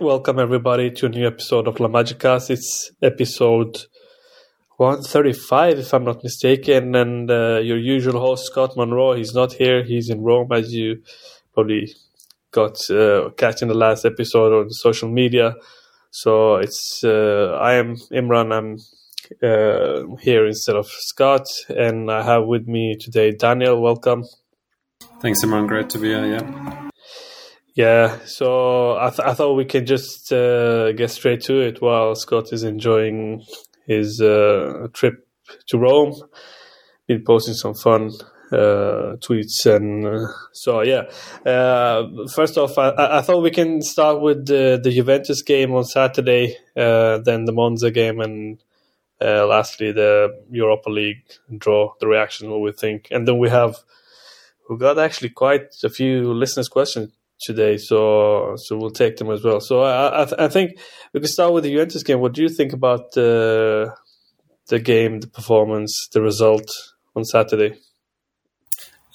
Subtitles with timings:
[0.00, 2.50] Welcome everybody to a new episode of La Magicast.
[2.50, 3.78] It's episode
[4.76, 9.14] 135, if I'm not mistaken, and uh, your usual host Scott Monroe.
[9.14, 11.02] He's not here; he's in Rome, as you
[11.54, 11.88] probably
[12.50, 15.54] got uh, catching the last episode on social media.
[16.10, 18.52] So it's uh, I am Imran.
[18.52, 18.76] I'm
[19.42, 23.80] uh, here instead of Scott, and I have with me today Daniel.
[23.80, 24.24] Welcome.
[25.20, 25.66] Thanks, Imran.
[25.66, 26.26] Great to be here.
[26.26, 26.90] Yeah.
[27.76, 32.14] Yeah, so I, th- I thought we could just uh, get straight to it while
[32.14, 33.44] Scott is enjoying
[33.86, 35.28] his uh, trip
[35.66, 36.14] to Rome.
[37.06, 38.12] Been posting some fun
[38.50, 41.02] uh, tweets and uh, so yeah.
[41.44, 45.84] Uh, first off, I, I, thought we can start with the, the Juventus game on
[45.84, 48.58] Saturday, uh, then the Monza game, and
[49.20, 51.24] lastly the Europa League
[51.58, 51.92] draw.
[52.00, 53.76] The reaction, what we think, and then we have
[54.70, 59.42] we got actually quite a few listeners' questions today, so so we'll take them as
[59.42, 59.60] well.
[59.60, 60.78] So I I, I think
[61.12, 62.20] we can start with the Juventus game.
[62.20, 63.94] What do you think about the
[64.68, 66.70] the game, the performance, the result
[67.14, 67.78] on Saturday?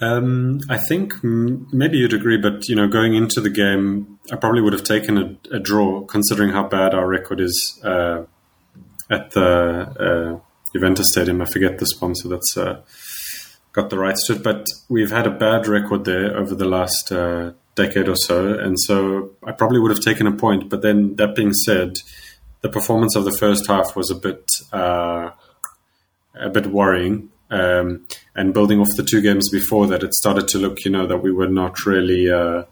[0.02, 4.61] Um, I think maybe you'd agree, but you know, going into the game, I probably
[4.61, 8.23] would have taken a, a draw, considering how bad our record is uh,
[9.11, 10.39] at the uh,
[10.73, 11.42] Juventus Stadium.
[11.42, 12.81] I forget the sponsor that's uh,
[13.73, 17.11] got the rights to it, but we've had a bad record there over the last
[17.11, 20.69] uh, decade or so, and so I probably would have taken a point.
[20.69, 22.00] But then, that being said,
[22.61, 25.31] the performance of the first half was a bit uh,
[26.36, 27.30] a bit worrying.
[27.49, 31.05] Um, and building off the two games before that, it started to look, you know,
[31.05, 32.31] that we were not really.
[32.31, 32.64] Uh,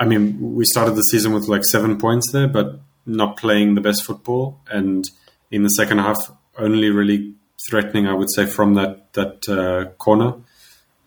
[0.00, 3.80] I mean, we started the season with like seven points there, but not playing the
[3.80, 5.08] best football, and
[5.50, 7.34] in the second half, only really
[7.68, 10.34] threatening, I would say, from that that uh, corner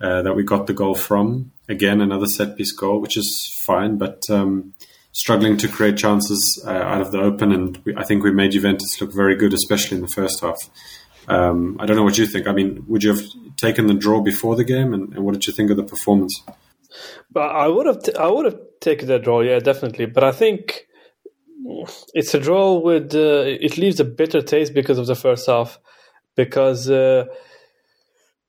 [0.03, 1.52] uh, that we got the goal from.
[1.69, 4.74] Again, another set piece goal, which is fine, but um,
[5.14, 7.53] struggling to create chances uh, out of the open.
[7.53, 10.58] And we, I think we made Juventus look very good, especially in the first half.
[11.30, 12.47] Um, I don't know what you think.
[12.47, 13.24] I mean, would you have
[13.56, 16.44] taken the draw before the game, and, and what did you think of the performance?
[17.31, 20.08] But I would have, t- I would have taken the draw, yeah, definitely.
[20.08, 20.85] But I think
[22.14, 25.80] it's a draw with uh, it leaves a bitter taste because of the first half,
[26.35, 26.90] because.
[26.90, 27.28] Uh,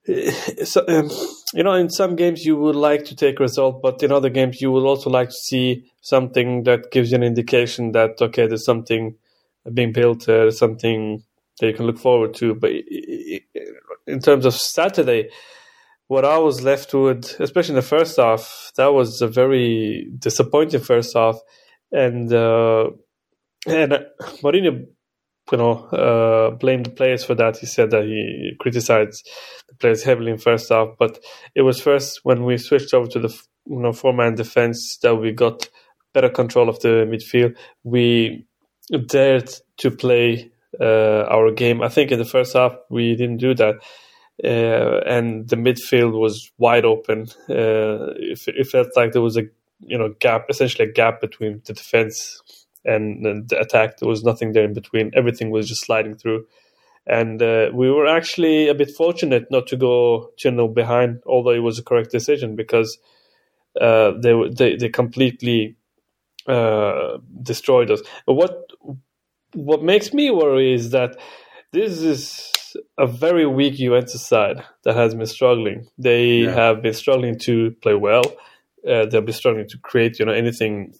[0.64, 1.10] so, um,
[1.54, 4.60] you know, in some games you would like to take result, but in other games
[4.60, 8.64] you would also like to see something that gives you an indication that okay, there's
[8.64, 9.16] something
[9.72, 11.22] being built, uh, something
[11.60, 12.54] that you can look forward to.
[12.54, 12.72] But
[14.06, 15.30] in terms of Saturday,
[16.08, 20.80] what I was left with, especially in the first half, that was a very disappointing
[20.80, 21.38] first half,
[21.90, 22.90] and uh,
[23.66, 23.92] and
[24.42, 24.86] Mourinho
[25.52, 27.58] you know, uh, blamed the players for that.
[27.58, 29.28] He said that he criticized
[29.68, 31.18] the players heavily in first half, but
[31.54, 35.16] it was first when we switched over to the you know four man defense that
[35.16, 35.68] we got
[36.12, 37.56] better control of the midfield.
[37.82, 38.46] We
[39.06, 40.50] dared to play
[40.80, 41.82] uh, our game.
[41.82, 43.76] I think in the first half we didn't do that.
[44.42, 47.28] Uh, and the midfield was wide open.
[47.48, 49.44] Uh, it, it felt like there was a
[49.80, 52.40] you know gap, essentially a gap between the defense
[52.84, 53.98] and, the attack.
[53.98, 55.10] There was nothing there in between.
[55.14, 56.46] Everything was just sliding through.
[57.06, 61.50] And uh, we were actually a bit fortunate not to go 2 0 behind, although
[61.50, 62.98] it was a correct decision because
[63.78, 65.76] uh, they, they they completely
[66.46, 68.00] uh, destroyed us.
[68.26, 68.70] But what
[69.54, 71.16] what makes me worry is that
[71.72, 75.88] this is a very weak Juventus side that has been struggling.
[75.98, 76.54] They yeah.
[76.54, 78.24] have been struggling to play well.
[78.88, 80.94] Uh, they've been struggling to create, you know, anything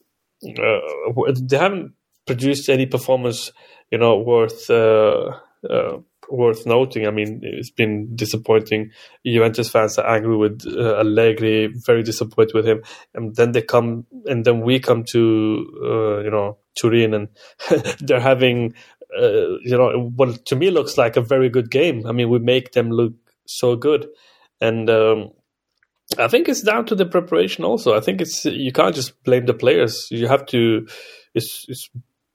[0.45, 1.95] uh, they haven't
[2.27, 3.53] produced any performance,
[3.91, 5.33] you know, worth uh,
[5.69, 5.99] uh,
[6.31, 7.07] worth noting.
[7.07, 8.91] I mean, it's been disappointing.
[9.27, 12.83] Juventus fans are angry with uh, Allegri, very disappointed with him,
[13.15, 17.29] and then they come, and then we come to uh, you know Turin, and
[18.01, 18.75] they're having
[19.19, 22.07] uh, you know what to me looks like a very good game.
[22.07, 23.15] I mean, we make them look
[23.47, 24.09] so good,
[24.61, 24.89] and.
[24.89, 25.31] Um,
[26.19, 27.65] I think it's down to the preparation.
[27.65, 30.09] Also, I think it's you can't just blame the players.
[30.11, 30.87] You have to.
[31.35, 31.89] It's, it's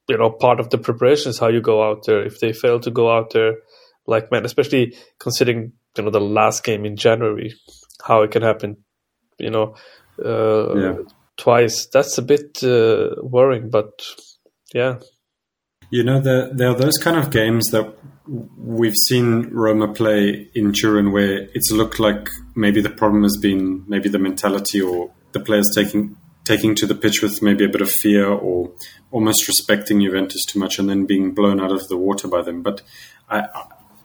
[0.08, 2.24] you know part of the preparation is how you go out there.
[2.24, 3.54] If they fail to go out there,
[4.06, 7.54] like man, especially considering you know the last game in January,
[8.02, 8.78] how it can happen,
[9.38, 9.76] you know,
[10.22, 10.96] uh, yeah.
[11.36, 11.86] twice.
[11.86, 14.02] That's a bit uh, worrying, but
[14.74, 14.98] yeah.
[15.90, 17.94] You know, there, there are those kind of games that
[18.56, 23.84] we've seen Roma play in Turin where it's looked like maybe the problem has been
[23.88, 27.80] maybe the mentality or the players taking taking to the pitch with maybe a bit
[27.80, 28.72] of fear or
[29.10, 32.62] almost respecting Juventus too much and then being blown out of the water by them.
[32.62, 32.82] But
[33.28, 33.46] I,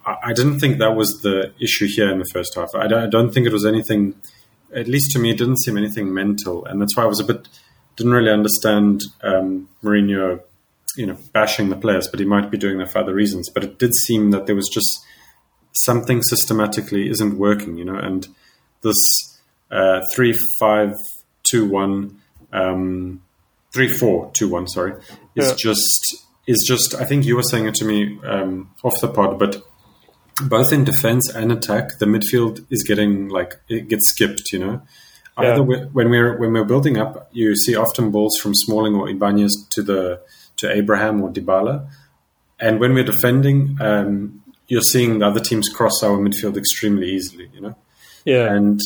[0.05, 2.75] I, I didn't think that was the issue here in the first half.
[2.75, 4.15] I don't, I don't think it was anything,
[4.73, 6.65] at least to me, it didn't seem anything mental.
[6.65, 7.47] And that's why I was a bit
[7.95, 10.41] didn't really understand um, Mourinho,
[10.95, 13.49] you know, bashing the players, but he might be doing that for other reasons.
[13.49, 15.03] But it did seem that there was just
[15.83, 18.27] something systematically isn't working, you know, and
[18.81, 18.97] this
[19.71, 20.93] uh, three five
[21.43, 22.21] two one
[22.53, 23.21] um,
[23.73, 24.93] three four two one sorry
[25.35, 25.55] is yeah.
[25.55, 29.39] just is just I think you were saying it to me um, off the pod,
[29.39, 29.63] but
[30.43, 34.51] both in defense and attack, the midfield is getting like it gets skipped.
[34.51, 34.81] You know,
[35.39, 35.53] yeah.
[35.53, 39.67] either when we're when we're building up, you see often balls from Smalling or Ibanez
[39.71, 40.21] to the
[40.57, 41.87] to Abraham or Dybala,
[42.59, 47.49] and when we're defending, um, you're seeing the other teams cross our midfield extremely easily.
[47.53, 47.77] You know,
[48.23, 48.79] yeah, and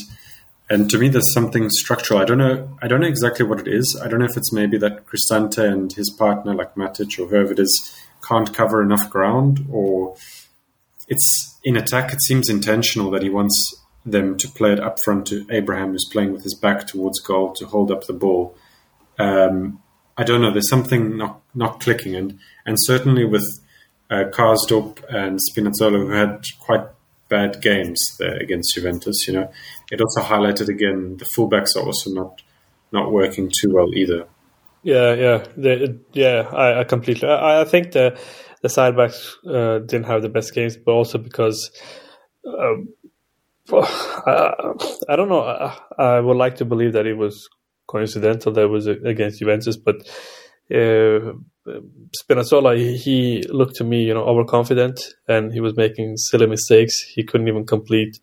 [0.70, 2.20] and to me, there's something structural.
[2.20, 2.78] I don't know.
[2.82, 4.00] I don't know exactly what it is.
[4.02, 7.54] I don't know if it's maybe that Cristante and his partner, like Matic or whoever
[7.54, 10.16] it is, can't cover enough ground, or
[11.08, 12.14] it's in attack.
[12.14, 13.76] It seems intentional that he wants
[14.06, 17.54] them to play it up front to Abraham, who's playing with his back towards goal,
[17.54, 18.56] to hold up the ball.
[19.18, 19.82] Um,
[20.20, 20.52] I don't know.
[20.52, 23.46] There's something not not clicking, and and certainly with
[24.10, 26.86] uh, Karsdorp and Spinazzola, who had quite
[27.30, 29.26] bad games there against Juventus.
[29.30, 29.52] You know,
[29.90, 32.42] it also highlighted again the fullbacks are also not
[32.92, 34.28] not working too well either.
[34.84, 36.50] Yeah, yeah, the, yeah.
[36.52, 37.30] I, I completely.
[37.30, 38.20] I, I, think the
[38.62, 41.72] the side backs uh, didn't have the best games, but also because.
[42.46, 42.90] Um,
[43.72, 44.74] I,
[45.08, 45.42] I, don't know.
[46.00, 47.48] I, would like to believe that it was
[47.90, 49.98] coincidental that was against Juventus, but
[50.72, 51.34] uh,
[52.22, 57.02] Spinazzola, he looked to me, you know, overconfident, and he was making silly mistakes.
[57.02, 58.20] He couldn't even complete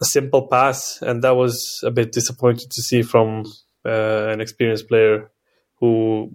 [0.00, 3.44] a simple pass, and that was a bit disappointing to see from
[3.86, 5.30] uh, an experienced player
[5.78, 6.30] who,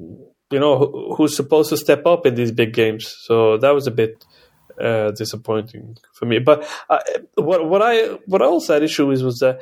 [0.52, 3.14] you know, who, who's supposed to step up in these big games.
[3.28, 4.26] So that was a bit
[4.80, 6.40] uh, disappointing for me.
[6.40, 7.00] But uh,
[7.36, 9.62] what what I what I also had issue with was that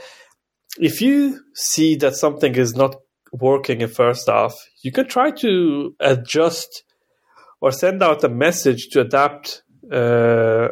[0.79, 2.95] if you see that something is not
[3.31, 6.83] working in first half, you can try to adjust
[7.62, 9.63] or send out a message to adapt.
[9.91, 10.68] Uh,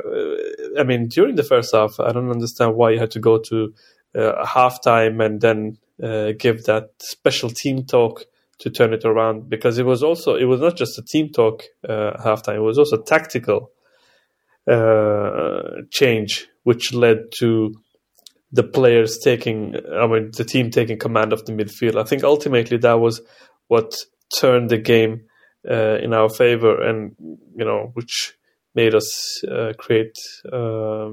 [0.78, 3.74] I mean, during the first half, I don't understand why you had to go to
[4.16, 8.26] uh, halftime and then uh, give that special team talk
[8.60, 11.64] to turn it around because it was also it was not just a team talk
[11.88, 13.72] uh, halftime; it was also tactical
[14.70, 17.74] uh, change, which led to
[18.56, 22.00] the players taking, I mean, the team taking command of the midfield.
[22.00, 23.22] I think ultimately that was
[23.68, 23.94] what
[24.40, 25.26] turned the game
[25.70, 27.16] uh, in our favor, and
[27.56, 28.34] you know, which
[28.74, 30.18] made us uh, create
[30.52, 31.10] uh,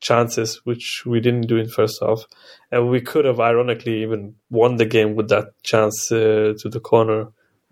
[0.00, 2.24] chances which we didn't do in first half,
[2.72, 6.80] and we could have ironically even won the game with that chance uh, to the
[6.80, 7.26] corner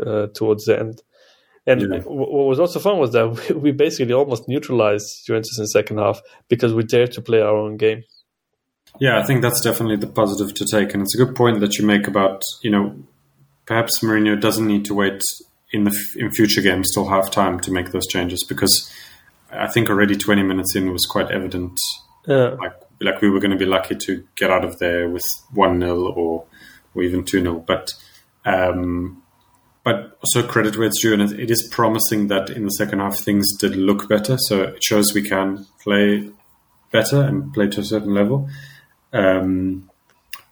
[0.05, 1.03] uh, towards the end.
[1.67, 2.01] And yeah.
[2.05, 6.21] what was also fun was that we basically almost neutralized Juventus in the second half
[6.49, 8.03] because we dared to play our own game.
[9.01, 11.79] Yeah, I think that's definitely the positive to take, and it's a good point that
[11.79, 12.97] you make about you know
[13.67, 15.21] perhaps Mourinho doesn't need to wait
[15.73, 18.91] in the in future games till half time to make those changes because
[19.51, 21.79] I think already 20 minutes in was quite evident.
[22.27, 22.51] Yeah.
[22.51, 25.81] Like like we were going to be lucky to get out of there with one
[25.81, 26.45] 0 or
[26.95, 27.93] or even two 0 but.
[28.45, 29.23] Um,
[29.83, 33.21] but also credit where it's due, and it is promising that in the second half
[33.21, 34.37] things did look better.
[34.37, 36.29] So it shows we can play
[36.91, 38.49] better and play to a certain level.
[39.17, 39.91] Um,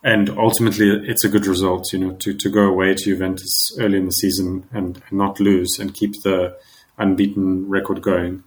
[0.02, 3.97] and ultimately, it's a good result, you know, to, to go away to Juventus early
[3.97, 6.56] in the season and, not lose and keep the
[6.99, 8.44] unbeaten record going.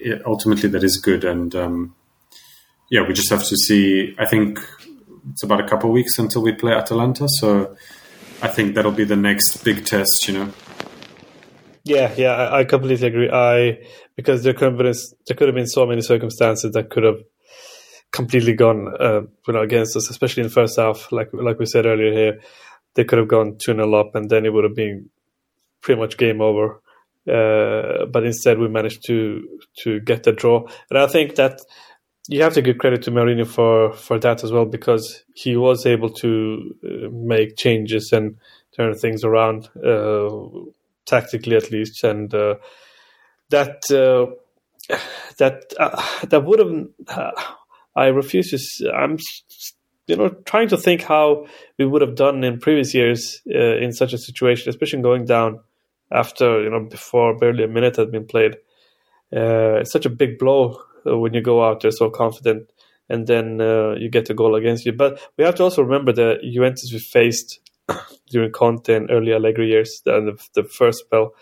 [0.00, 1.24] It, ultimately, that is good.
[1.24, 1.94] And um,
[2.90, 4.14] yeah, we just have to see.
[4.18, 4.58] I think
[5.30, 7.28] it's about a couple of weeks until we play Atalanta.
[7.28, 7.76] So
[8.42, 10.52] I think that'll be the next big test, you know.
[11.84, 13.30] Yeah, yeah, I, I completely agree.
[13.30, 13.78] I
[14.16, 14.94] because there could have been
[15.26, 17.20] there could have been so many circumstances that could have
[18.12, 21.10] completely gone uh, you know against us, especially in the first half.
[21.12, 22.40] Like like we said earlier here,
[22.94, 25.10] they could have gone two 0 up, and then it would have been
[25.80, 26.80] pretty much game over.
[27.28, 31.60] Uh, but instead, we managed to to get the draw, and I think that
[32.28, 35.86] you have to give credit to Mourinho for for that as well because he was
[35.86, 38.36] able to uh, make changes and
[38.76, 40.28] turn things around uh,
[41.04, 42.54] tactically at least, and uh,
[43.50, 44.26] that uh,
[45.38, 45.72] that
[46.28, 47.38] that would have
[47.96, 48.92] I refuse to.
[48.92, 49.18] I'm,
[50.06, 51.46] you know, trying to think how
[51.78, 55.60] we would have done in previous years uh, in such a situation, especially going down
[56.10, 58.54] after you know before barely a minute had been played.
[59.34, 62.70] Uh, it's such a big blow uh, when you go out there so confident,
[63.08, 64.92] and then uh, you get a goal against you.
[64.92, 67.60] But we have to also remember the Juventus we faced
[68.30, 71.34] during Conte and early Allegri years, the, the first spell.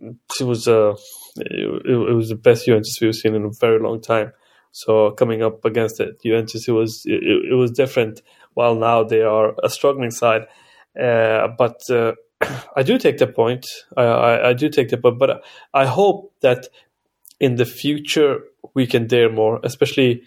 [0.00, 0.94] It was uh,
[1.36, 4.32] it, it was the best Juventus we've seen in a very long time.
[4.72, 8.22] So coming up against it, Juventus, it was it, it was different.
[8.54, 10.46] While now they are a struggling side,
[10.98, 12.12] Uh, but uh,
[12.76, 13.66] I do take the point.
[13.96, 15.44] I, I, I, do take the point, but
[15.74, 16.68] I hope that
[17.38, 18.40] in the future
[18.74, 20.22] we can dare more, especially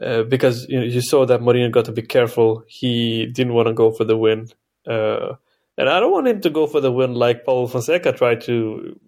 [0.00, 2.64] uh, because you, know, you saw that Mourinho got to be careful.
[2.66, 4.48] He didn't want to go for the win,
[4.86, 5.34] uh,
[5.76, 8.98] and I don't want him to go for the win like Paulo Fonseca tried to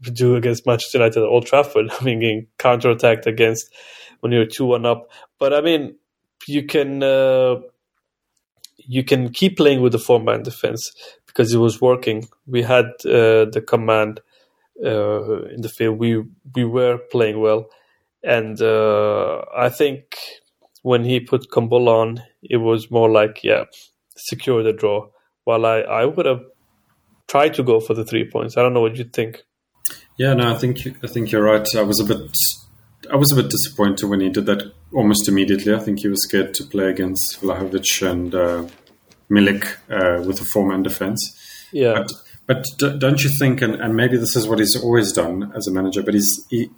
[0.12, 1.90] do against Manchester United at Old Trafford.
[2.00, 3.72] I mean, getting counter-attacked against
[4.20, 5.10] when you're two one up.
[5.38, 5.96] But I mean,
[6.46, 7.56] you can uh,
[8.78, 10.92] you can keep playing with the four man defense
[11.26, 12.28] because it was working.
[12.46, 14.20] We had uh, the command
[14.84, 15.98] uh, in the field.
[15.98, 16.22] We
[16.54, 17.66] we were playing well,
[18.22, 20.16] and uh, I think
[20.82, 23.64] when he put Kumbulla on, it was more like yeah,
[24.16, 25.08] secure the draw.
[25.44, 26.42] While I I would have
[27.28, 28.56] tried to go for the three points.
[28.56, 29.42] I don't know what you think.
[30.16, 31.66] Yeah, no, I think I think you're right.
[31.74, 32.30] I was a bit
[33.10, 35.74] I was a bit disappointed when he did that almost immediately.
[35.74, 38.66] I think he was scared to play against Vlahovic and uh,
[39.30, 41.34] Milik uh, with a four-man defense.
[41.72, 42.04] Yeah,
[42.46, 43.60] but, but don't you think?
[43.60, 46.02] And, and, maybe this is what he's always done as a manager.
[46.02, 46.70] But he's he,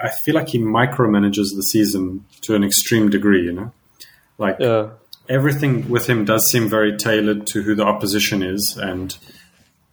[0.00, 3.44] I feel like he micromanages the season to an extreme degree.
[3.44, 3.72] You know,
[4.38, 4.90] like yeah.
[5.28, 9.16] everything with him does seem very tailored to who the opposition is, and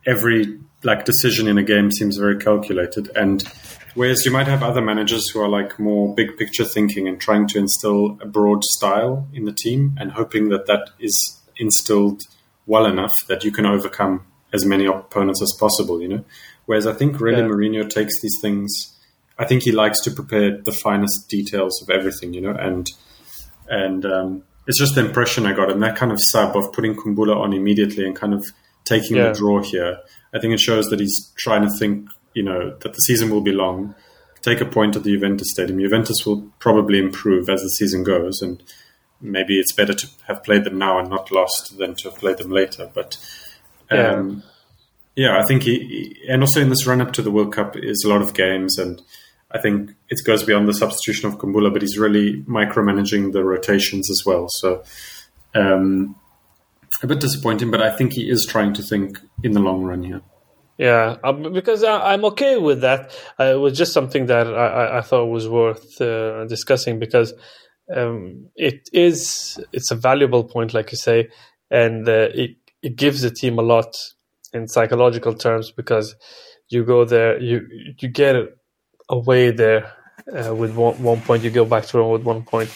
[0.05, 3.09] every like decision in a game seems very calculated.
[3.15, 3.43] And
[3.93, 7.47] whereas you might have other managers who are like more big picture thinking and trying
[7.49, 12.21] to instill a broad style in the team and hoping that that is instilled
[12.65, 16.25] well enough that you can overcome as many opponents as possible, you know.
[16.65, 17.47] Whereas I think really yeah.
[17.47, 18.71] Mourinho takes these things.
[19.37, 22.89] I think he likes to prepare the finest details of everything, you know, and
[23.67, 26.95] and um, it's just the impression I got, and that kind of sub of putting
[26.95, 28.45] Kumbulla on immediately and kind of
[28.85, 29.29] taking yeah.
[29.29, 29.99] the draw here.
[30.33, 33.41] I think it shows that he's trying to think, you know, that the season will
[33.41, 33.95] be long.
[34.41, 35.79] Take a point at the Juventus Stadium.
[35.79, 38.61] Juventus will probably improve as the season goes, and
[39.21, 42.37] maybe it's better to have played them now and not lost than to have played
[42.37, 42.89] them later.
[42.93, 43.17] But
[43.89, 44.43] um,
[45.15, 45.27] yeah.
[45.27, 48.03] yeah, I think he, and also in this run up to the World Cup is
[48.05, 49.01] a lot of games, and
[49.49, 54.09] I think it goes beyond the substitution of Kumbulla, but he's really micromanaging the rotations
[54.09, 54.47] as well.
[54.49, 54.83] So
[55.55, 56.15] um,
[57.03, 60.03] a bit disappointing, but I think he is trying to think in the long run
[60.03, 60.21] here.
[60.77, 63.11] Yeah, um, because I, am okay with that.
[63.39, 67.33] Uh, it was just something that I, I thought was worth uh, discussing because
[67.95, 71.29] um, it is it's a valuable point, like you say,
[71.69, 73.95] and uh, it it gives the team a lot
[74.51, 76.15] in psychological terms because
[76.69, 77.67] you go there, you
[77.99, 78.35] you get
[79.09, 79.93] away there
[80.35, 82.71] uh, with one, one point, you go back to with one point,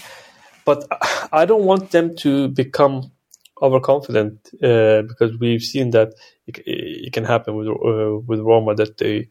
[0.66, 0.86] but
[1.32, 3.12] I don't want them to become
[3.62, 6.14] overconfident uh, because we've seen that
[6.46, 9.28] it, it can happen with uh, with Roma that they,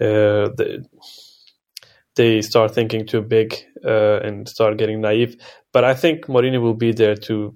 [0.00, 0.80] uh, they
[2.14, 3.54] they start thinking too big
[3.84, 5.36] uh, and start getting naive.
[5.72, 7.54] But I think Mourinho will be there to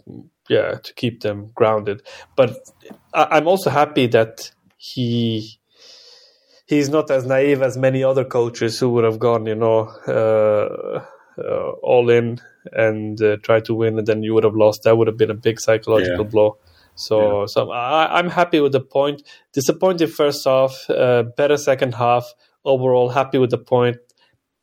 [0.48, 2.02] yeah to keep them grounded.
[2.36, 2.56] But
[3.14, 5.58] I, am also happy that he
[6.66, 9.90] he's not as naive as many other coaches who would have gone you know
[11.38, 12.40] uh, all in
[12.72, 14.82] and uh, try to win, and then you would have lost.
[14.84, 16.30] That would have been a big psychological yeah.
[16.30, 16.58] blow.
[16.94, 17.46] So, yeah.
[17.46, 19.22] so I, am happy with the point.
[19.52, 22.32] Disappointed first half, uh, better second half.
[22.64, 23.96] Overall, happy with the point.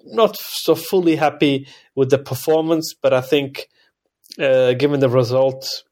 [0.04, 3.68] Not so fully happy with the performance, but I think,
[4.40, 5.84] uh, given the result,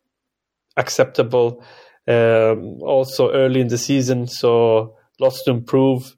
[0.78, 1.64] acceptable.
[2.08, 6.16] Um, also early in the season, so lots to improve,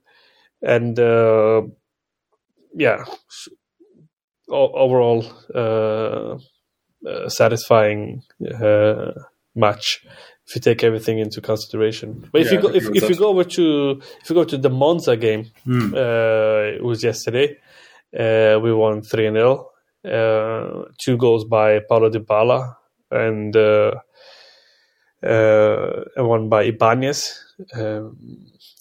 [0.62, 1.62] and uh,
[2.76, 3.06] yeah,
[4.50, 6.38] overall uh,
[7.08, 8.24] uh, satisfying
[8.62, 9.12] uh,
[9.56, 10.06] match
[10.48, 12.28] if you take everything into consideration.
[12.32, 14.58] But if yeah, you go if, if you go over to if you go to
[14.58, 15.94] the Monza game, mm.
[15.94, 17.58] uh, it was yesterday.
[18.18, 19.70] Uh, we won three 0
[20.06, 22.76] uh, Two goals by Paulo Dybala
[23.12, 23.92] and uh,
[26.16, 27.44] one by Ibanez.
[27.74, 28.18] Um,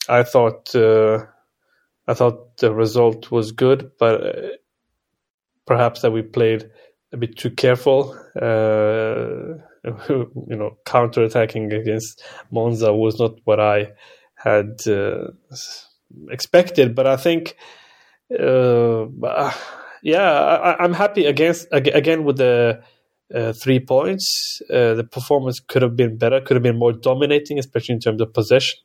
[0.08, 4.60] I thought I thought the result was good, but
[5.66, 6.70] perhaps that we played
[7.12, 8.16] a bit too careful.
[8.40, 9.58] Uh,
[10.08, 13.92] you know, counter-attacking against Monza was not what I
[14.34, 15.28] had uh,
[16.30, 16.94] expected.
[16.94, 17.56] But I think,
[18.32, 19.06] uh,
[20.02, 22.82] yeah, I, am happy against again with the
[23.34, 24.62] uh, three points.
[24.70, 28.20] Uh, the performance could have been better, could have been more dominating, especially in terms
[28.20, 28.78] of possession.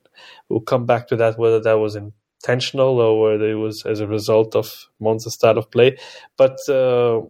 [0.50, 4.00] We'll come back to that whether that was in intentional or whether it was as
[4.00, 5.98] a result of Monza's style of play.
[6.38, 7.22] But uh,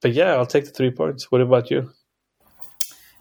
[0.00, 1.30] but yeah, I'll take the three points.
[1.30, 1.90] What about you?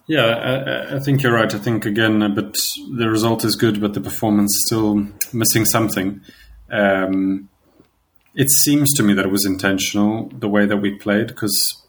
[0.05, 1.53] Yeah, I, I, think you're right.
[1.53, 2.57] I think again, but
[2.97, 6.19] the result is good, but the performance still missing something.
[6.69, 7.47] Um,
[8.35, 11.81] it seems to me that it was intentional the way that we played because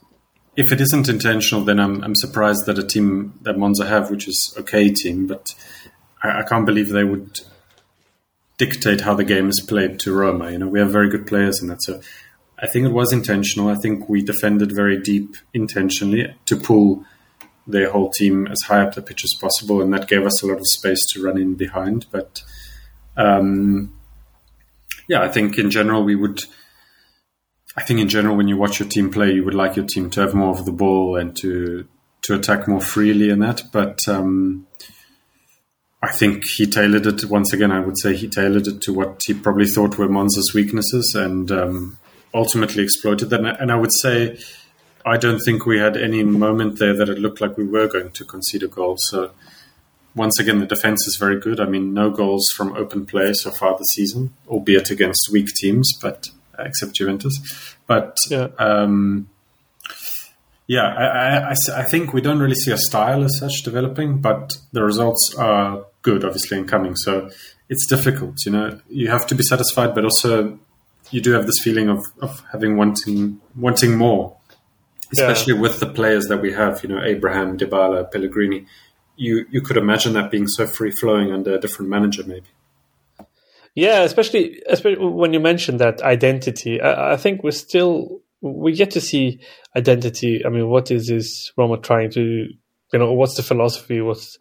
[0.54, 4.28] if it isn't intentional, then I'm, I'm surprised that a team that Monza have, which
[4.28, 5.52] is okay team, but
[6.22, 7.40] I, I can't believe they would
[8.56, 10.50] dictate how the game is played to Roma.
[10.50, 11.82] You know, we have very good players in that.
[11.82, 12.00] So
[12.58, 13.68] I think it was intentional.
[13.68, 17.04] I think we defended very deep intentionally to pull
[17.66, 20.46] their whole team as high up the pitch as possible, and that gave us a
[20.46, 22.06] lot of space to run in behind.
[22.10, 22.42] But
[23.16, 23.98] um,
[25.08, 26.44] yeah, I think in general we would.
[27.76, 30.08] I think in general, when you watch your team play, you would like your team
[30.10, 31.88] to have more of the ball and to
[32.22, 33.64] to attack more freely in that.
[33.72, 34.66] But um,
[36.04, 37.72] I think he tailored it once again.
[37.72, 41.50] I would say he tailored it to what he probably thought were Monza's weaknesses, and
[41.50, 41.98] um,
[42.34, 43.58] ultimately exploited that.
[43.58, 44.38] And I would say
[45.06, 48.10] I don't think we had any moment there that it looked like we were going
[48.10, 48.98] to concede a goal.
[48.98, 49.30] So
[50.14, 51.58] once again, the defense is very good.
[51.58, 55.90] I mean, no goals from open play so far this season, albeit against weak teams,
[56.02, 57.34] but except Juventus.
[57.86, 59.30] But yeah, um,
[60.66, 64.58] yeah I, I, I, think we don't really see a style as such developing, but
[64.72, 66.94] the results are good, obviously, and coming.
[66.94, 67.28] So
[67.68, 68.46] it's difficult.
[68.46, 70.60] You know, you have to be satisfied, but also
[71.10, 74.36] you do have this feeling of, of having wanting wanting more
[75.12, 75.60] especially yeah.
[75.60, 78.66] with the players that we have, you know, Abraham, Dybala, Pellegrini.
[79.16, 82.46] You you could imagine that being so free flowing under a different manager, maybe.
[83.74, 86.80] Yeah, especially especially when you mentioned that identity.
[86.80, 89.40] I, I think we're still we get to see
[89.76, 90.42] identity.
[90.44, 94.00] I mean, what is this Roma trying to, you know, what's the philosophy?
[94.00, 94.36] What's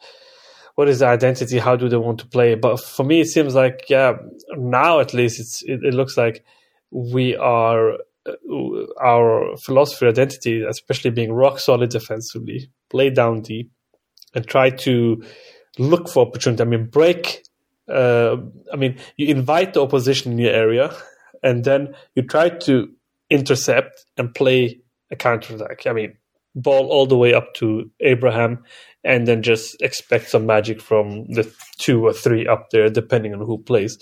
[0.76, 1.60] what is the identity?
[1.60, 2.56] How do they want to play?
[2.56, 4.14] But for me, it seems like yeah,
[4.58, 6.44] now at least it's it, it looks like
[6.92, 7.94] we are
[8.26, 8.34] uh,
[9.02, 13.72] our philosophy identity, especially being rock solid defensively, play down deep,
[14.34, 15.24] and try to
[15.78, 16.64] look for opportunity.
[16.64, 17.44] I mean, break.
[17.88, 18.38] Uh,
[18.72, 20.96] I mean, you invite the opposition in your area,
[21.44, 22.90] and then you try to
[23.30, 24.80] intercept and play
[25.12, 25.86] a counter attack.
[25.86, 26.18] I mean,
[26.56, 28.64] ball all the way up to Abraham,
[29.04, 33.40] and then just expect some magic from the two or three up there, depending on
[33.40, 33.98] who plays.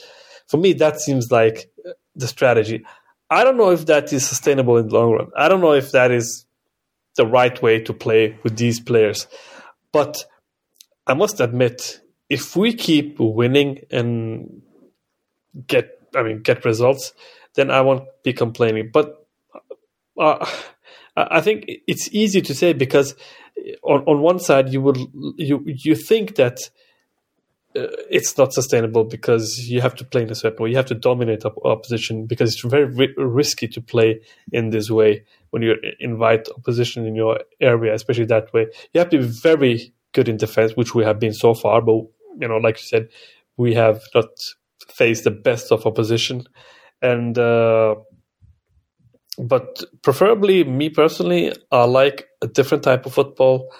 [0.47, 1.71] For me, that seems like
[2.15, 2.83] the strategy.
[3.29, 5.27] I don't know if that is sustainable in the long run.
[5.37, 6.45] I don't know if that is
[7.15, 9.27] the right way to play with these players.
[9.91, 10.25] But
[11.07, 14.61] I must admit, if we keep winning and
[15.67, 17.13] get, I mean, get results,
[17.55, 18.91] then I won't be complaining.
[18.93, 19.25] But
[20.19, 20.45] uh,
[21.15, 23.15] I think it's easy to say because
[23.83, 24.97] on on one side you would
[25.37, 26.57] you you think that
[27.73, 30.87] uh, it's not sustainable because you have to play in a certain or You have
[30.87, 34.19] to dominate op- opposition because it's very ri- risky to play
[34.51, 38.67] in this way when you invite opposition in your area, especially that way.
[38.93, 41.81] You have to be very good in defense, which we have been so far.
[41.81, 42.07] But
[42.39, 43.07] you know, like you said,
[43.55, 44.29] we have not
[44.89, 46.43] faced the best of opposition,
[47.01, 47.95] and uh,
[49.37, 53.73] but preferably, me personally, I like a different type of football.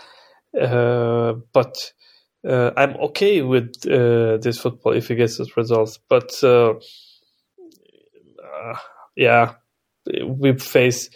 [0.60, 1.76] Uh, but
[2.48, 6.00] uh, I'm okay with uh, this football if he gets those results.
[6.10, 6.74] But uh,
[8.44, 8.78] uh
[9.16, 9.54] yeah,
[10.26, 11.10] we face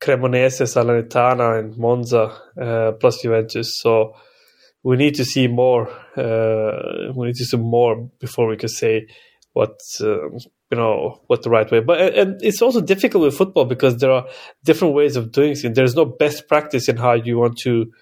[0.00, 3.78] Cremonese, Salernitana, and Monza uh, plus Juventus.
[3.78, 4.14] So
[4.82, 5.88] we need to see more.
[6.16, 9.06] Uh, we need to see more before we can say
[9.52, 9.78] what
[10.74, 11.80] you know what the right way.
[11.80, 14.26] But and it's also difficult with football because there are
[14.64, 15.74] different ways of doing things.
[15.76, 17.92] There's no best practice in how you want to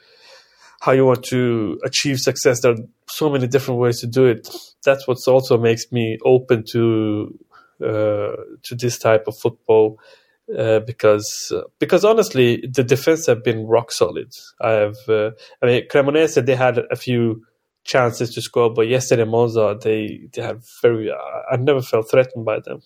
[0.81, 2.61] how you want to achieve success.
[2.61, 4.49] There are so many different ways to do it.
[4.85, 7.39] That's what also makes me open to
[7.85, 9.99] uh, to this type of football
[10.59, 14.33] uh, because uh, because honestly, the defense have been rock solid.
[14.61, 15.33] I have uh,
[15.63, 17.45] I mean Cremonese they had a few
[17.85, 22.61] chances to score, but yesterday Monza they they had very I never felt threatened by
[22.61, 22.83] them.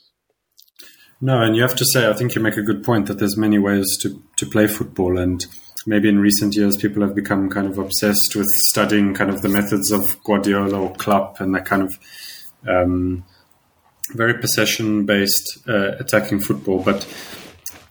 [1.20, 3.36] No, and you have to say I think you make a good point that there's
[3.36, 5.46] many ways to to play football and
[5.86, 9.48] maybe in recent years people have become kind of obsessed with studying kind of the
[9.48, 11.98] methods of Guardiola or Klopp and that kind of
[12.66, 13.24] um,
[14.12, 16.82] very possession based uh, attacking football.
[16.82, 17.06] But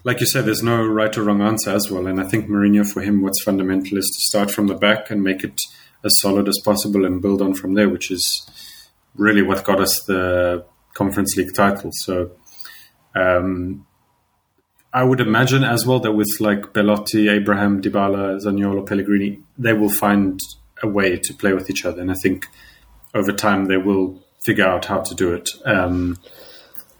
[0.03, 2.07] like you said, there's no right or wrong answer as well.
[2.07, 5.23] And I think Mourinho, for him, what's fundamental is to start from the back and
[5.23, 5.59] make it
[6.05, 8.47] as solid as possible and build on from there, which is
[9.15, 10.63] really what got us the
[10.93, 11.91] Conference League title.
[11.91, 12.31] So
[13.15, 13.85] um,
[14.93, 19.89] I would imagine as well that with like Belotti, Abraham, Dybala, Zaniolo, Pellegrini, they will
[19.89, 20.39] find
[20.81, 22.47] a way to play with each other, and I think
[23.13, 25.49] over time they will figure out how to do it.
[25.65, 26.17] Um,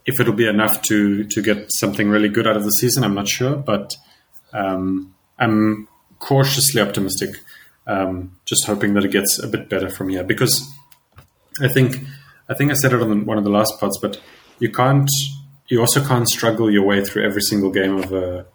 [0.06, 3.16] if it'll be enough to to get something really good out of the season, I'm
[3.16, 3.96] not sure, but
[4.54, 5.88] um, I'm
[6.20, 7.32] cautiously optimistic.
[7.88, 10.68] Um, just hoping that it gets a bit better from here because
[11.62, 11.98] I think
[12.50, 14.20] I think I said it on one of the last pods, but
[14.60, 15.10] you can't
[15.68, 18.46] you also can't struggle your way through every single game of a,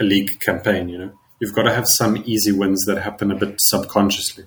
[0.00, 0.88] a league campaign.
[0.88, 4.44] You know, you've got to have some easy wins that happen a bit subconsciously.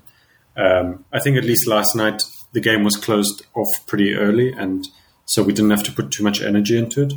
[0.55, 4.85] Um, I think at least last night the game was closed off pretty early, and
[5.25, 7.13] so we didn't have to put too much energy into it.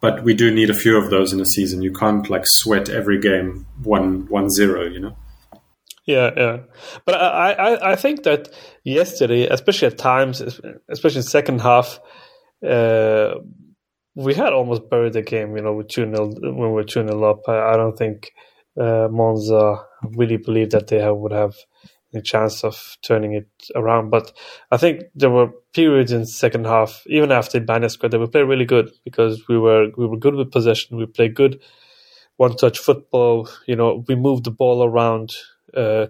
[0.00, 1.82] But we do need a few of those in a season.
[1.82, 5.16] You can't like sweat every game one one zero, you know.
[6.08, 6.58] Yeah, yeah.
[7.04, 8.48] But I, I, I think that
[8.82, 10.40] yesterday, especially at times,
[10.88, 12.00] especially in second half,
[12.66, 13.34] uh,
[14.14, 15.54] we had almost buried the game.
[15.54, 17.46] You know, with two 0 when we were two 0 up.
[17.46, 18.32] I, I, don't think
[18.80, 19.84] uh, Monza
[20.16, 21.54] really believed that they have, would have
[22.14, 24.08] any chance of turning it around.
[24.08, 24.32] But
[24.70, 28.64] I think there were periods in second half, even after Banesco, that we played really
[28.64, 30.96] good because we were we were good with possession.
[30.96, 31.60] We played good
[32.38, 33.50] one touch football.
[33.66, 35.34] You know, we moved the ball around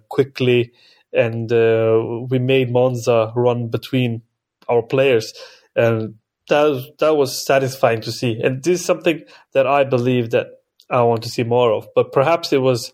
[0.09, 0.73] quickly,
[1.13, 4.23] and uh, we made Monza run between
[4.69, 5.33] our players,
[5.75, 6.15] and
[6.49, 8.41] that that was satisfying to see.
[8.43, 10.49] And this is something that I believe that
[10.91, 11.89] I want to see more of.
[11.95, 12.93] But perhaps it was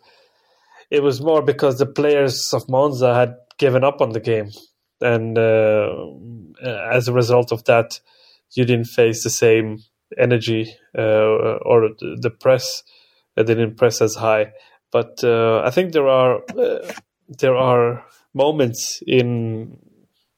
[0.90, 4.50] it was more because the players of Monza had given up on the game,
[5.00, 5.88] and uh,
[6.92, 8.00] as a result of that,
[8.52, 9.78] you didn't face the same
[10.18, 12.82] energy uh, or the press.
[13.36, 14.52] They didn't press as high.
[14.94, 16.92] But uh, I think there are uh,
[17.26, 19.76] there are moments in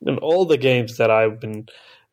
[0.01, 1.69] in all the games that I've been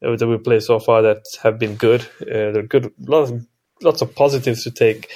[0.06, 2.01] uh, that we played so far that have been good.
[2.21, 3.47] Uh, they're good, lots of,
[3.82, 5.10] lots of positives to take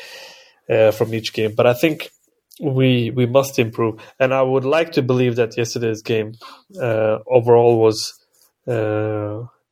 [0.70, 1.54] uh, from each game.
[1.54, 2.12] But I think
[2.62, 6.32] we we must improve, and I would like to believe that yesterday's game
[6.82, 8.14] uh, overall was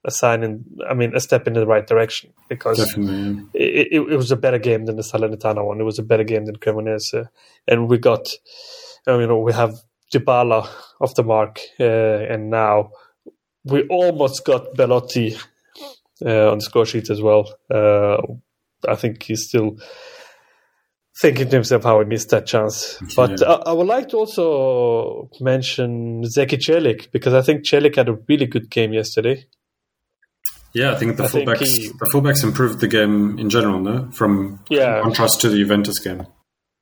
[0.05, 4.15] a sign in, I mean, a step in the right direction because it, it, it,
[4.15, 5.81] was a better game than the Salernitana one.
[5.81, 7.27] It was a better game than Cremonese,
[7.67, 8.29] and we got,
[9.07, 9.73] you know, we have
[10.13, 10.69] Dybala
[11.01, 12.91] off the mark, uh, and now
[13.63, 15.35] we almost got Belotti
[16.25, 17.51] uh, on the score sheet as well.
[17.73, 18.17] Uh,
[18.87, 19.77] I think he's still
[21.19, 22.99] thinking to himself how he missed that chance.
[23.01, 23.07] Yeah.
[23.15, 28.09] But I, I, would like to also mention Zeki Celik because I think Celik had
[28.09, 29.45] a really good game yesterday.
[30.75, 33.79] Yeah, I think the I fullbacks think he, the fullbacks improved the game in general,
[33.79, 34.11] no?
[34.11, 35.01] From yeah.
[35.01, 36.27] contrast to the Juventus game.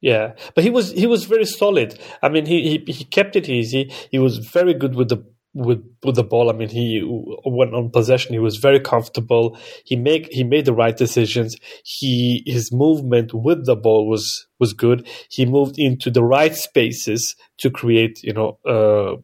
[0.01, 1.97] Yeah, but he was he was very solid.
[2.23, 3.93] I mean, he he, he kept it easy.
[4.09, 6.49] He was very good with the with with the ball.
[6.49, 7.03] I mean, he
[7.45, 8.33] went on possession.
[8.33, 9.57] He was very comfortable.
[9.85, 11.55] He make he made the right decisions.
[11.85, 15.07] He his movement with the ball was was good.
[15.29, 19.21] He moved into the right spaces to create you know uh,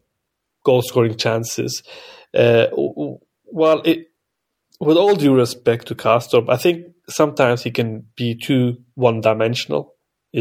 [0.64, 1.82] goal scoring chances.
[2.32, 2.66] Uh,
[3.52, 4.06] well, it
[4.80, 9.94] with all due respect to Karsdorp, I think sometimes he can be too one dimensional
[10.36, 10.40] uh,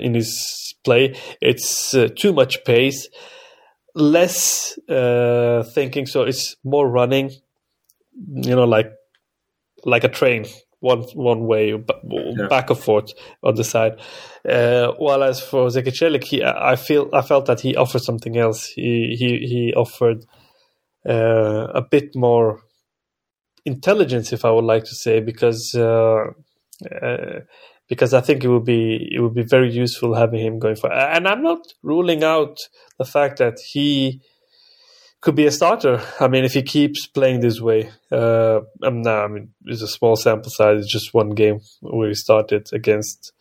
[0.00, 1.14] in his play.
[1.40, 3.08] It's uh, too much pace,
[3.94, 6.06] less uh, thinking.
[6.06, 7.30] So it's more running,
[8.32, 8.90] you know, like
[9.84, 10.46] like a train,
[10.80, 12.46] one one way, yeah.
[12.48, 14.00] back and forth on the side.
[14.48, 18.38] Uh, while as for Zeki Celik, he, I feel I felt that he offered something
[18.38, 18.64] else.
[18.66, 20.24] He he he offered
[21.06, 22.62] uh, a bit more
[23.64, 26.24] intelligence, if I would like to say, because uh,
[27.02, 27.40] uh,
[27.88, 30.92] because I think it would be it would be very useful having him going for.
[30.92, 32.58] And I'm not ruling out
[32.98, 34.22] the fact that he
[35.20, 36.02] could be a starter.
[36.20, 40.16] I mean, if he keeps playing this way, uh, I'm I mean, it's a small
[40.16, 40.80] sample size.
[40.80, 43.32] It's just one game where he started against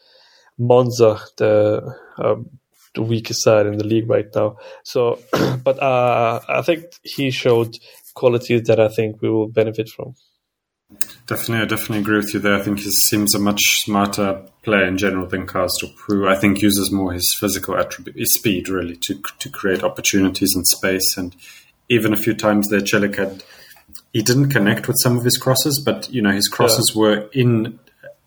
[0.57, 2.49] Monza, the um,
[2.95, 4.57] the weakest side in the league right now.
[4.83, 5.19] So,
[5.63, 7.77] but uh, I think he showed
[8.13, 10.15] qualities that I think we will benefit from.
[11.25, 12.55] Definitely, I definitely agree with you there.
[12.55, 16.61] I think he seems a much smarter player in general than Karsdorp, who I think
[16.61, 21.15] uses more his physical attribute, his speed, really, to to create opportunities in space.
[21.17, 21.35] And
[21.89, 23.43] even a few times there, Celik had
[24.11, 27.01] he didn't connect with some of his crosses, but you know his crosses yeah.
[27.01, 27.79] were in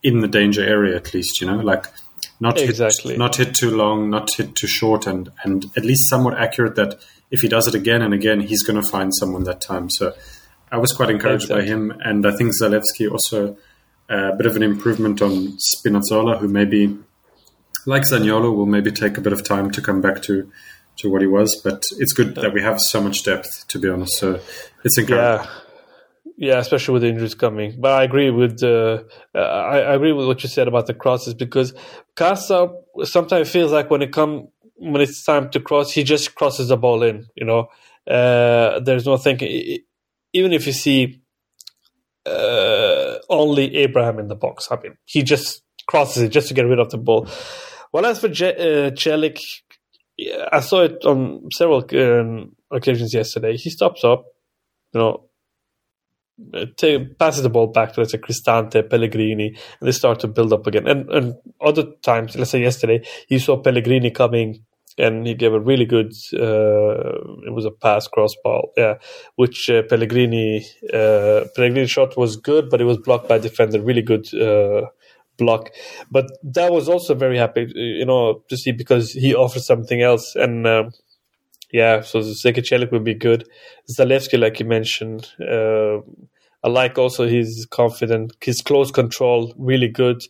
[0.03, 1.41] in the danger area at least.
[1.41, 1.87] You know, like
[2.41, 6.09] not exactly hit, not hit too long, not hit too short, and and at least
[6.09, 6.77] somewhat accurate.
[6.77, 6.99] That
[7.31, 9.91] if he does it again and again, he's going to find someone that time.
[9.91, 10.15] So
[10.71, 13.57] I was quite encouraged by him, and I think Zalewski also
[14.11, 16.99] uh, a bit of an improvement on Spinazzola, who maybe
[17.87, 20.51] like Zaniolo will maybe take a bit of time to come back to
[20.99, 21.61] to what he was.
[21.63, 24.19] But it's good that we have so much depth, to be honest.
[24.19, 24.41] So
[24.85, 25.47] it's encouraging.
[25.47, 25.61] Yeah
[26.37, 27.81] yeah, especially with the injuries coming.
[27.81, 29.39] But I agree with uh, I,
[29.81, 31.73] I, agree with what you said about the crosses because
[32.15, 36.69] Casa sometimes feels like when it come when it's time to cross, he just crosses
[36.69, 37.27] the ball in.
[37.35, 37.69] You know,
[38.09, 39.79] uh, there's no thinking.
[40.33, 41.21] Even if you see
[42.27, 46.67] uh, only Abraham in the box, I mean, he just crosses it just to get
[46.67, 47.29] rid of the ball.
[47.93, 49.41] Well, as for Je- uh, Celik,
[50.53, 53.57] I saw it on several um, occasions yesterday.
[53.57, 54.25] He stops up,
[54.93, 55.26] you know,
[57.19, 59.49] passes the ball back to let's say Cristante, Pellegrini,
[59.81, 60.87] and they start to build up again.
[60.87, 64.65] And and other times, let's say yesterday, you saw Pellegrini coming
[64.99, 66.13] and he gave a really good.
[66.33, 68.95] Uh, it was a pass cross ball, yeah,
[69.37, 73.81] which uh, Pellegrini uh, Pellegrini shot was good, but it was blocked by defender.
[73.81, 74.89] Really good uh,
[75.37, 75.71] block,
[76.11, 80.35] but that was also very happy, you know, to see because he offered something else
[80.35, 80.93] and.
[81.77, 83.47] Yeah, so Zeki would be good.
[83.95, 85.99] Zalewski, like you mentioned, uh,
[86.65, 90.23] I like also his confident, his close control, really good,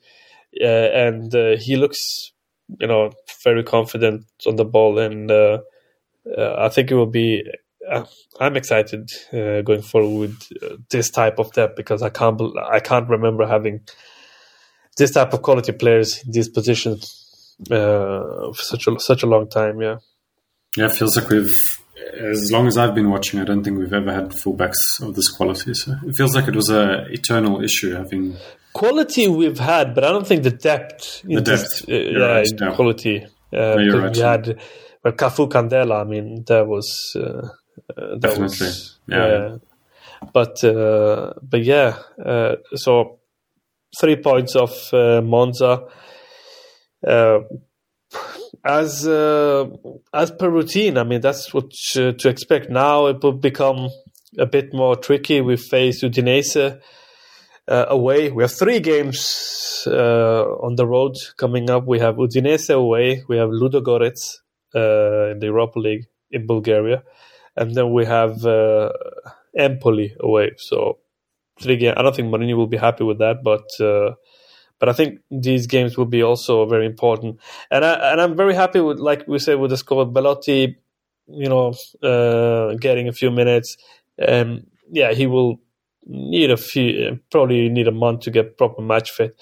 [0.60, 2.32] uh, and uh, he looks,
[2.80, 3.12] you know,
[3.44, 5.58] very confident on the ball, and uh,
[6.36, 7.44] uh, I think it will be.
[7.88, 8.06] Uh,
[8.40, 13.46] I'm excited going forward with this type of depth because I can't, I can't remember
[13.46, 13.82] having
[14.96, 19.80] this type of quality players in these positions for such a such a long time.
[19.80, 19.98] Yeah.
[20.76, 21.56] Yeah, it feels like we've,
[22.18, 25.30] as long as I've been watching, I don't think we've ever had fullbacks of this
[25.30, 25.74] quality.
[25.74, 28.36] So it feels like it was a eternal issue having
[28.72, 31.22] quality we've had, but I don't think the depth.
[31.22, 33.24] The depth, uh, yeah, right, in quality.
[33.52, 34.58] Uh, no, right, we had
[35.02, 36.02] well, Cafu Candela.
[36.02, 37.48] I mean, that was uh,
[37.96, 39.56] that definitely, was, yeah.
[40.32, 43.18] But uh, but yeah, uh, so
[43.98, 45.86] three points of uh, Monza
[48.66, 49.66] as uh,
[50.12, 52.68] as per routine, I mean that's what to, to, expect.
[52.68, 53.88] Now it will become
[54.38, 55.40] a bit more tricky.
[55.40, 56.80] We face Udinese
[57.68, 58.30] uh, away.
[58.30, 61.86] We have three games uh, on the road coming up.
[61.86, 63.22] We have Udinese away.
[63.28, 64.38] We have Ludogorets
[64.74, 67.04] uh, in the Europa League in Bulgaria,
[67.56, 68.90] and then we have uh,
[69.56, 70.50] Empoli away.
[70.56, 70.98] So
[71.60, 71.94] three games.
[71.96, 74.14] I don't think Mourinho will be happy with that, but uh,
[74.78, 77.40] but I think these games will be also very important.
[77.70, 80.04] And I and I'm very happy with, like we said, with the score.
[80.04, 80.76] Belotti,
[81.26, 83.76] you know, uh, getting a few minutes.
[84.26, 85.60] Um, yeah, he will
[86.06, 89.38] need a few, probably need a month to get proper match fit.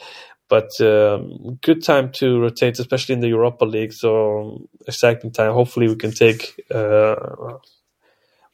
[0.48, 3.92] But um, good time to rotate, especially in the Europa League.
[3.92, 5.52] So exciting time.
[5.52, 7.14] Hopefully, we can take uh,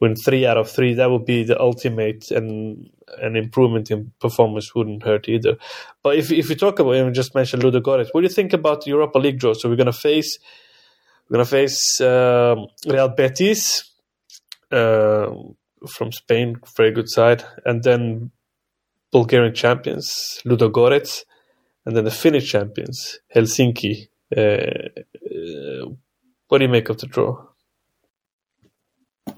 [0.01, 0.95] win three out of three.
[0.95, 5.57] That would be the ultimate and an improvement in performance wouldn't hurt either.
[6.03, 8.53] But if if we talk about, you know, just mentioned Ludogorets, what do you think
[8.53, 9.53] about the Europa League draw?
[9.55, 10.39] So we're gonna face
[11.29, 13.91] we're gonna face uh, Real Betis
[14.71, 15.27] uh,
[15.89, 18.31] from Spain, very good side, and then
[19.13, 21.25] Bulgarian champions Ludogorets,
[21.87, 24.09] and then the Finnish champions Helsinki.
[24.37, 25.87] Uh, uh
[26.49, 27.47] what do you make of the draw?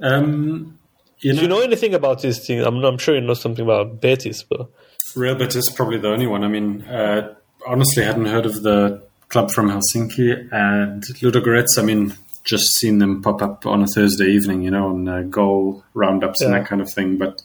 [0.00, 0.78] Um,
[1.22, 2.60] you know, Do you know anything about this thing?
[2.60, 4.68] I'm, I'm sure you know something about Betis, but
[5.14, 6.42] Real Betis probably the only one.
[6.42, 7.34] I mean, uh,
[7.66, 11.78] honestly, hadn't heard of the club from Helsinki and Ludogorets.
[11.78, 15.22] I mean, just seen them pop up on a Thursday evening, you know, on uh,
[15.22, 16.46] goal roundups yeah.
[16.46, 17.18] and that kind of thing.
[17.18, 17.42] But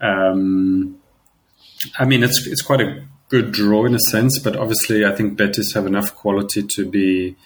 [0.00, 0.98] um,
[1.98, 4.38] I mean, it's it's quite a good draw in a sense.
[4.38, 7.36] But obviously, I think Betis have enough quality to be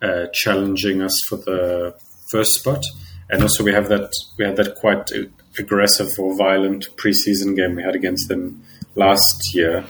[0.00, 1.94] uh, challenging us for the
[2.30, 2.84] first spot
[3.30, 5.10] and also we have that we had that quite
[5.58, 8.62] aggressive or violent preseason game we had against them
[8.94, 9.84] last year.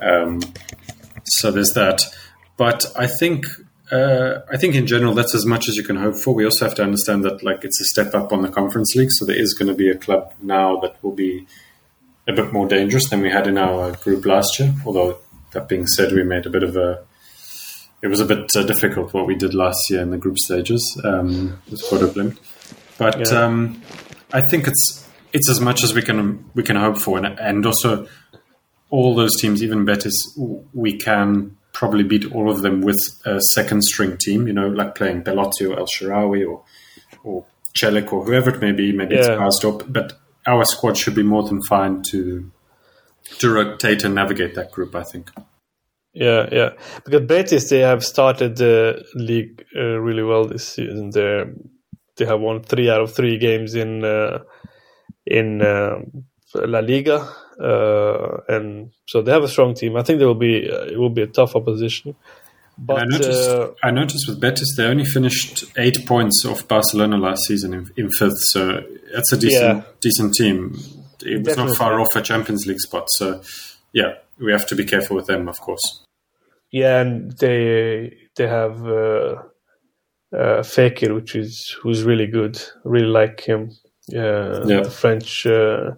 [0.00, 0.40] Um,
[1.24, 2.02] so there's that.
[2.56, 3.46] But I think
[3.90, 6.34] uh, I think in general that's as much as you can hope for.
[6.34, 9.10] We also have to understand that like it's a step up on the conference league,
[9.12, 11.46] so there is going to be a club now that will be
[12.28, 14.74] a bit more dangerous than we had in our group last year.
[14.84, 15.18] Although
[15.52, 17.02] that being said, we made a bit of a
[18.02, 21.00] it was a bit uh, difficult what we did last year in the group stages
[21.04, 22.38] um, with Bodo Glimt.
[23.00, 23.44] But yeah.
[23.44, 23.80] um,
[24.30, 27.64] I think it's it's as much as we can we can hope for, and, and
[27.64, 28.06] also
[28.90, 30.38] all those teams, even Betis,
[30.74, 34.46] we can probably beat all of them with a second string team.
[34.46, 36.62] You know, like playing Belotti or El Shaarawy or
[37.24, 38.92] or Celik or whoever it may be.
[38.92, 39.20] Maybe yeah.
[39.20, 39.28] it's
[39.64, 40.12] Karsdorp, but
[40.46, 42.52] our squad should be more than fine to
[43.38, 44.94] to rotate and navigate that group.
[44.94, 45.30] I think.
[46.12, 46.70] Yeah, yeah.
[47.04, 51.10] Because Betis, they have started the league uh, really well this season.
[51.10, 51.54] They're
[52.20, 54.40] they have won three out of three games in uh,
[55.26, 56.00] in uh,
[56.54, 57.26] La Liga,
[57.58, 59.96] uh, and so they have a strong team.
[59.96, 62.14] I think there will be uh, it will be a tough opposition.
[62.78, 67.16] But I noticed, uh, I noticed with Betis they only finished eight points off Barcelona
[67.16, 70.78] last season in, in fifth, so that's a decent yeah, decent team.
[71.22, 71.64] It was definitely.
[71.64, 73.42] not far off a Champions League spot, so
[73.92, 76.04] yeah, we have to be careful with them, of course.
[76.70, 79.42] Yeah, and they they have uh,
[80.32, 82.60] uh, Fekir, which is who's really good.
[82.84, 83.70] Really like him.
[84.12, 84.82] Uh, yeah.
[84.82, 85.46] The French.
[85.46, 85.92] Uh,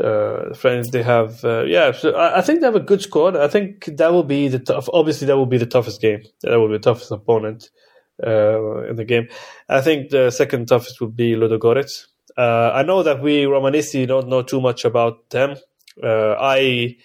[0.00, 1.92] uh, French, they have, uh, yeah.
[1.92, 3.36] So I, I, think they have a good squad.
[3.36, 4.88] I think that will be the tough.
[4.92, 6.22] Obviously, that will be the toughest game.
[6.40, 7.68] That will be the toughest opponent
[8.26, 9.28] uh, in the game.
[9.68, 12.06] I think the second toughest would be Ludogorets.
[12.36, 15.56] Uh, I know that we Romanisti don't know too much about them.
[16.02, 16.96] Uh, I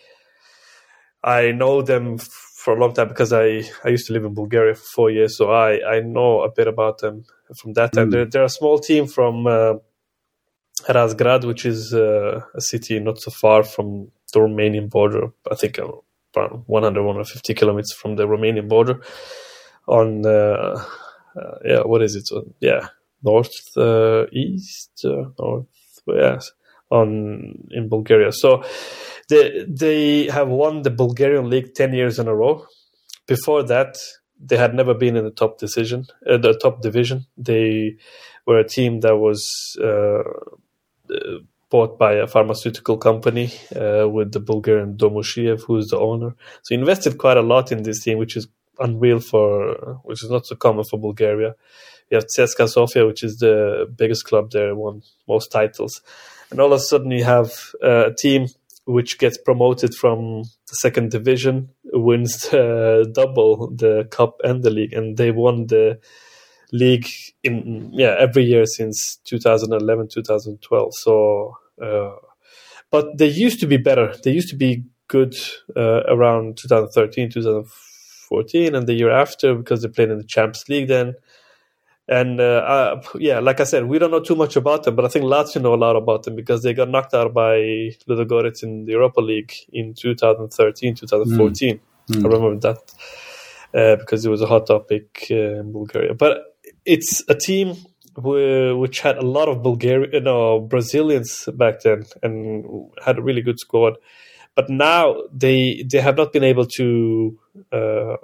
[1.22, 2.20] I know them
[2.68, 5.38] for a long time because I, I used to live in Bulgaria for four years,
[5.38, 7.24] so I, I know a bit about them
[7.56, 8.08] from that time.
[8.08, 8.12] Mm.
[8.12, 9.76] They're, they're, a small team from uh,
[10.90, 15.32] Razgrad, which is uh, a city not so far from the Romanian border.
[15.50, 15.88] I think uh,
[16.36, 19.00] around 100, 150 kilometers from the Romanian border.
[19.88, 20.84] On uh,
[21.40, 22.28] uh yeah, what is it?
[22.60, 22.90] yeah,
[23.24, 25.68] north uh, east, uh, north,
[26.06, 26.52] yes,
[26.90, 28.32] on in Bulgaria.
[28.32, 28.64] So
[29.30, 32.66] they they have won the Bulgarian league ten years in a row.
[33.28, 33.98] Before that,
[34.40, 37.26] they had never been in the top decision, uh, the top division.
[37.38, 37.98] They
[38.46, 40.24] were a team that was uh,
[41.14, 46.34] uh bought by a pharmaceutical company uh, with the Bulgarian Domuschiev, who is the owner.
[46.62, 48.48] So invested quite a lot in this team, which is
[48.80, 51.56] unreal for, which is not so common for Bulgaria.
[52.10, 56.02] You have CSKA Sofia, which is the biggest club there, won most titles,
[56.52, 57.52] and all of a sudden you have
[57.84, 58.48] uh, a team
[58.86, 64.94] which gets promoted from the second division, wins the double, the cup and the league,
[64.94, 66.00] and they won the
[66.72, 67.08] league
[67.44, 72.12] in yeah every year since 2011 2012 so uh,
[72.92, 74.14] but they used to be better.
[74.24, 75.36] They used to be good
[75.76, 80.90] uh, around 2013 2014 and the year after because they played in the champions league
[80.90, 81.16] then
[82.08, 85.04] and uh, uh, yeah, like I said, we don't know too much about them, but
[85.04, 87.58] I think Lazio know a lot about them because they got knocked out by
[88.08, 91.76] Ludogorets in the Europa League in 2013, 2014.
[91.76, 92.16] Mm.
[92.16, 92.26] Mm.
[92.26, 92.78] I remember that
[93.74, 96.14] uh, because it was a hot topic uh, in Bulgaria.
[96.14, 97.76] But it's a team
[98.16, 103.42] which had a lot of Bulgarian, you know, Brazilians back then and had a really
[103.42, 103.98] good squad.
[104.56, 107.38] But now they they have not been able to
[107.72, 108.16] uh,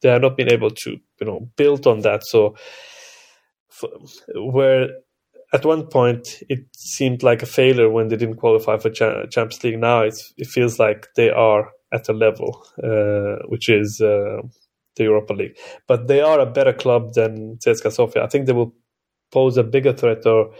[0.00, 2.24] they have not been able to you know build on that.
[2.24, 2.54] So
[4.34, 4.88] where
[5.52, 9.78] at one point it seemed like a failure when they didn't qualify for Champions League.
[9.78, 14.40] Now it feels like they are at a level uh, which is uh,
[14.96, 15.56] the Europa League,
[15.86, 18.24] but they are a better club than CSKA Sofia.
[18.24, 18.74] I think they will
[19.30, 20.52] pose a bigger threat or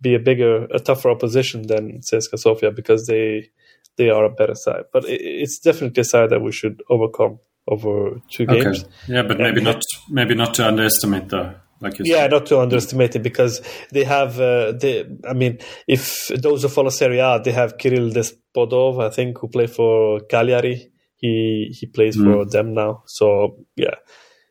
[0.00, 3.50] be a bigger, a tougher opposition than CSKA Sofia because they
[3.96, 4.84] they are a better side.
[4.92, 8.84] But it's definitely a side that we should overcome over two games.
[8.84, 8.92] Okay.
[9.08, 13.22] Yeah, but maybe not maybe not to underestimate the like yeah, not to underestimate it
[13.22, 13.62] because
[13.92, 14.40] they have.
[14.40, 19.10] Uh, they, I mean, if those who follow Serie A, they have Kirill Despodov, I
[19.10, 20.90] think, who played for Cagliari.
[21.16, 22.24] He he plays mm.
[22.24, 23.04] for them now.
[23.06, 23.94] So yeah,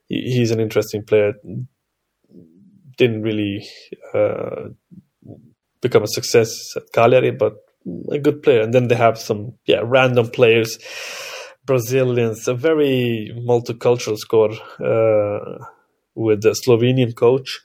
[0.07, 1.33] he, he's an interesting player.
[2.97, 3.67] Didn't really
[4.13, 4.69] uh,
[5.81, 7.55] become a success at Cagliari, but
[8.09, 8.61] a good player.
[8.61, 10.77] And then they have some yeah random players,
[11.65, 14.57] Brazilians, a very multicultural squad.
[14.79, 15.65] Uh,
[16.17, 17.62] with the Slovenian coach,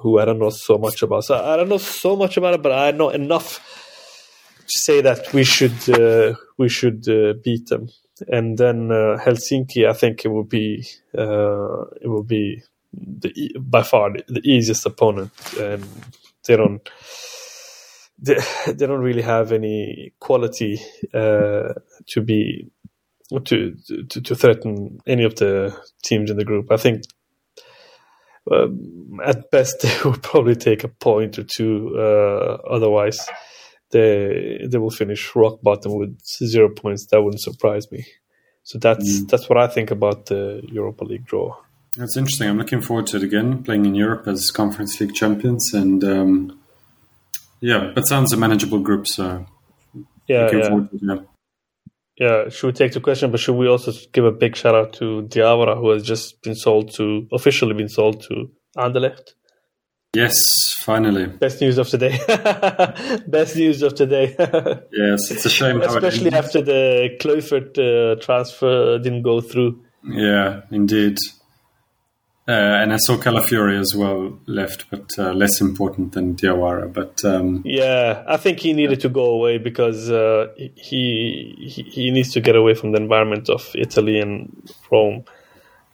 [0.00, 1.24] who I don't know so much about.
[1.24, 3.60] So I don't know so much about it, but I know enough
[4.66, 7.88] to say that we should uh, we should uh, beat them.
[8.28, 10.84] And then uh, Helsinki, I think it will be
[11.16, 15.84] uh, it will be the, by far the, the easiest opponent, and
[16.46, 16.88] they don't
[18.18, 20.80] they, they don't really have any quality
[21.14, 21.74] uh,
[22.08, 22.70] to be
[23.44, 26.72] to, to to threaten any of the teams in the group.
[26.72, 27.02] I think
[28.50, 28.68] uh,
[29.24, 31.94] at best they will probably take a point or two.
[31.96, 33.18] Uh, otherwise,
[33.90, 37.06] they they will finish rock bottom with zero points.
[37.06, 38.06] That wouldn't surprise me.
[38.62, 39.28] So that's mm.
[39.28, 41.56] that's what I think about the Europa League draw.
[41.96, 42.48] That's interesting.
[42.48, 46.60] I'm looking forward to it again, playing in Europe as Conference League champions, and um,
[47.60, 49.06] yeah, but sounds a manageable group.
[49.06, 49.46] So
[50.26, 50.80] yeah, yeah.
[51.00, 51.16] Yeah,
[52.18, 53.30] should we take the question?
[53.30, 56.54] But should we also give a big shout out to Diawara, who has just been
[56.54, 59.34] sold to officially been sold to Anderlecht?
[60.14, 60.32] Yes,
[60.80, 61.26] finally.
[61.26, 62.18] Best news of today.
[63.28, 64.34] Best news of today.
[64.92, 65.82] yes, it's a shame.
[65.82, 69.84] Especially after the Kluivert uh, transfer didn't go through.
[70.04, 71.18] Yeah, indeed.
[72.48, 76.92] Uh, and I saw Calafiori as well left, but uh, less important than Diawara.
[76.92, 82.10] But um, yeah, I think he needed to go away because uh, he, he, he
[82.12, 85.24] needs to get away from the environment of Italy and Rome.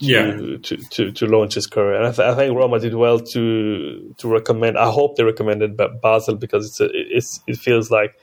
[0.00, 0.56] To, yeah.
[0.62, 4.14] to, to, to launch his career, and I, th- I, think Roma did well to
[4.18, 4.76] to recommend.
[4.76, 8.18] I hope they recommended Basel because it's, a, it's it feels like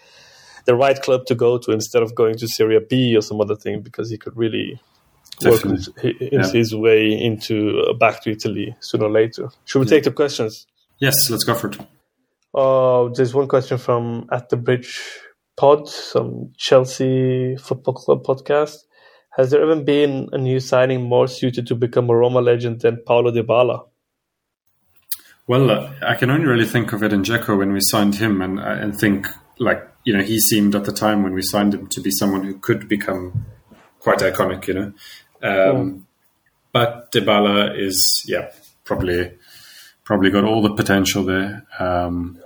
[0.66, 3.56] the right club to go to instead of going to Serie B or some other
[3.56, 4.82] thing because he could really
[5.44, 5.64] work
[6.04, 6.52] yeah.
[6.52, 9.50] his way into uh, back to Italy sooner or later.
[9.66, 9.90] Should we yeah.
[9.92, 10.68] take the questions?
[11.00, 11.78] Yes, let's go for it.
[12.54, 15.00] Uh, there's one question from At the Bridge
[15.56, 18.78] Pod, some Chelsea Football Club podcast.
[19.38, 23.04] Has there ever been a new signing more suited to become a Roma legend than
[23.06, 23.86] Paulo Dybala?
[25.48, 28.60] Well, uh, I can only really think of Edin Dzeko when we signed him, and
[28.60, 29.28] uh, and think
[29.58, 32.44] like you know he seemed at the time when we signed him to be someone
[32.44, 33.46] who could become
[34.00, 34.94] quite iconic, you know.
[35.44, 36.06] Um,
[36.72, 38.52] But Dybala is yeah
[38.84, 39.32] probably
[40.04, 41.66] probably got all the potential there.
[41.80, 42.40] Um,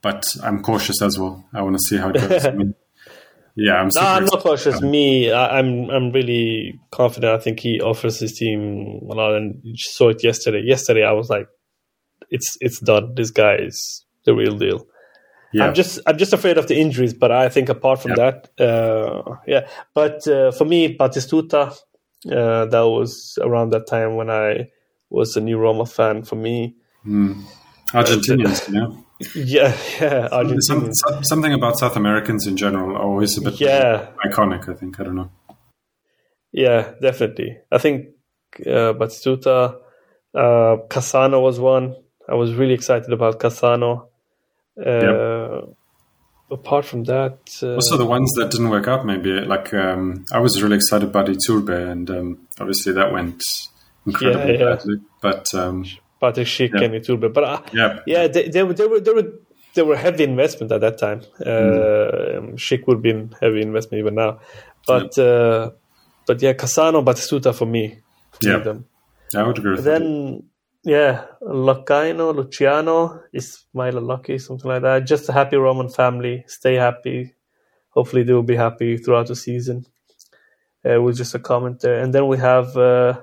[0.00, 1.44] but I'm cautious as well.
[1.52, 2.44] I want to see how it goes.
[2.46, 2.74] I mean,
[3.54, 3.90] yeah, I'm.
[3.94, 4.80] No, I'm not cautious.
[4.80, 7.32] Me, I, I'm I'm really confident.
[7.32, 10.62] I think he offers his team a lot, and you saw it yesterday.
[10.64, 11.48] Yesterday, I was like,
[12.30, 13.14] "It's it's done.
[13.14, 14.86] This guy is the real deal."
[15.52, 18.50] Yeah, I'm just I'm just afraid of the injuries, but I think apart from that,
[18.60, 19.66] uh, yeah.
[19.94, 21.72] But uh, for me, Batistuta,
[22.30, 24.68] uh, that was around that time when I
[25.08, 26.22] was a new Roma fan.
[26.22, 26.76] For me,
[27.06, 29.04] Argentinians, you know.
[29.34, 30.28] yeah, yeah,
[30.60, 34.68] Some, some- something about South Americans in general are always a bit yeah, iconic.
[34.68, 35.30] I think I don't know.
[36.52, 37.58] yeah, definitely.
[37.72, 38.08] I think
[38.60, 39.76] uh, Batistuta,
[40.34, 41.96] uh, Cassano was one.
[42.28, 44.08] I was really excited about Cassano.
[44.84, 45.66] Uh,
[46.50, 50.38] Apart from that, uh, Also, the ones that didn't work out, maybe like um, I
[50.38, 53.42] was really excited about Iturbe, and um, obviously that went
[54.06, 54.74] incredibly Yeah, yeah.
[54.76, 54.96] badly.
[55.20, 55.84] But um,
[56.22, 56.84] Schick Yeah.
[56.86, 59.30] and Iturbe, but uh, yeah, Yeah, they, they, were- they were they were
[59.74, 61.20] they were heavy investment at that time.
[61.38, 64.40] Uh, Schick would be in heavy investment even now,
[64.86, 65.72] but uh,
[66.26, 67.98] but yeah, Cassano, Batistuta for me.
[68.42, 68.58] Yeah.
[68.60, 68.86] them.
[69.36, 70.00] I would agree with that.
[70.88, 75.06] Yeah, Locaino, Luciano, Ismail Lucky, something like that.
[75.06, 76.44] Just a happy Roman family.
[76.46, 77.34] Stay happy.
[77.90, 79.84] Hopefully, they will be happy throughout the season.
[80.82, 82.74] Uh, it was just a comment there, and then we have.
[82.74, 83.20] Uh,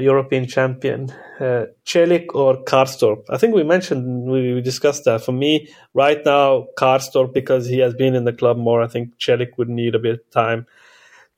[0.00, 1.10] European champion,
[1.40, 3.24] uh, Celik or Karsdorp.
[3.28, 5.22] I think we mentioned, we, we discussed that.
[5.22, 9.18] For me, right now, Karsdorp, because he has been in the club more, I think
[9.18, 10.66] Celik would need a bit of time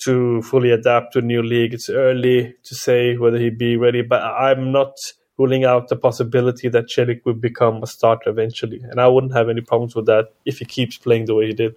[0.05, 1.75] to fully adapt to a new league.
[1.75, 4.95] It's early to say whether he'd be ready, but I'm not
[5.39, 8.81] ruling out the possibility that Celik would become a starter eventually.
[8.83, 11.53] And I wouldn't have any problems with that if he keeps playing the way he
[11.53, 11.77] did.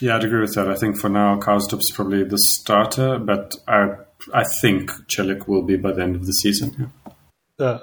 [0.00, 0.68] Yeah, I'd agree with that.
[0.68, 3.94] I think for now, Karsdorp's probably the starter, but I
[4.34, 6.90] I think Celik will be by the end of the season.
[7.06, 7.12] Yeah.
[7.58, 7.78] Yeah.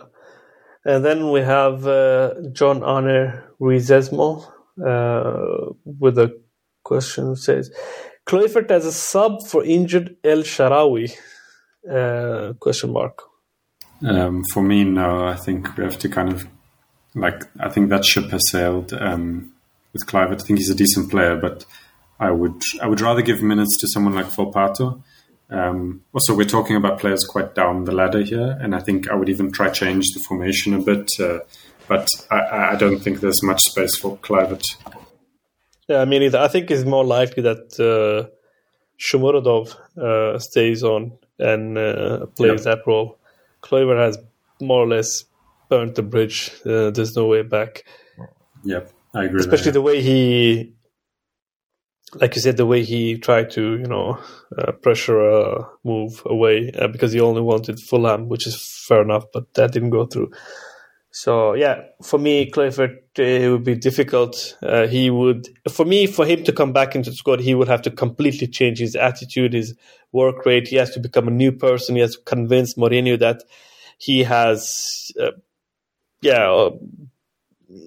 [0.86, 4.46] And then we have uh, John Arne Rizesmo
[4.86, 6.40] uh, with a
[6.84, 7.72] question says
[8.26, 11.14] Kluivert as a sub for injured El Shaarawy?
[11.90, 13.24] Uh, question mark.
[14.06, 15.26] Um, for me, no.
[15.26, 16.48] I think we have to kind of
[17.16, 17.44] like.
[17.60, 19.52] I think that ship has sailed um,
[19.92, 20.32] with Clive.
[20.32, 21.66] I think he's a decent player, but
[22.20, 25.02] I would I would rather give minutes to someone like Volpato.
[25.50, 29.16] Um, also, we're talking about players quite down the ladder here, and I think I
[29.16, 31.12] would even try change the formation a bit.
[31.20, 31.40] Uh,
[31.88, 34.64] but I, I don't think there's much space for Kluivert.
[35.88, 38.30] Yeah, I mean, it, I think it's more likely that uh,
[39.00, 43.18] Shomurodov uh, stays on and uh, plays that role.
[43.62, 44.18] Kluivert has
[44.62, 45.26] more or less
[45.70, 46.52] burnt the bridge.
[46.66, 47.84] Uh, there's no way back.
[48.64, 49.40] Yep, I agree.
[49.42, 49.74] especially there.
[49.74, 50.74] the way he
[52.16, 54.18] like you said the way he tried to you know
[54.58, 58.56] uh, pressure a move away uh, because he only wanted Fulham which is
[58.88, 60.32] fair enough but that didn't go through
[61.12, 64.58] so yeah for me Clifford uh, it would be difficult.
[64.62, 67.68] Uh, he would for me for him to come back into the squad he would
[67.68, 69.76] have to completely change his attitude his
[70.12, 70.68] work rate.
[70.68, 71.96] He has to become a new person.
[71.96, 73.44] He has to convince Mourinho that
[73.98, 75.32] he has uh,
[76.22, 76.72] yeah uh,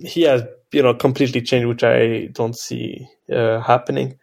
[0.03, 4.19] he has you know completely changed, which I don't see uh, happening.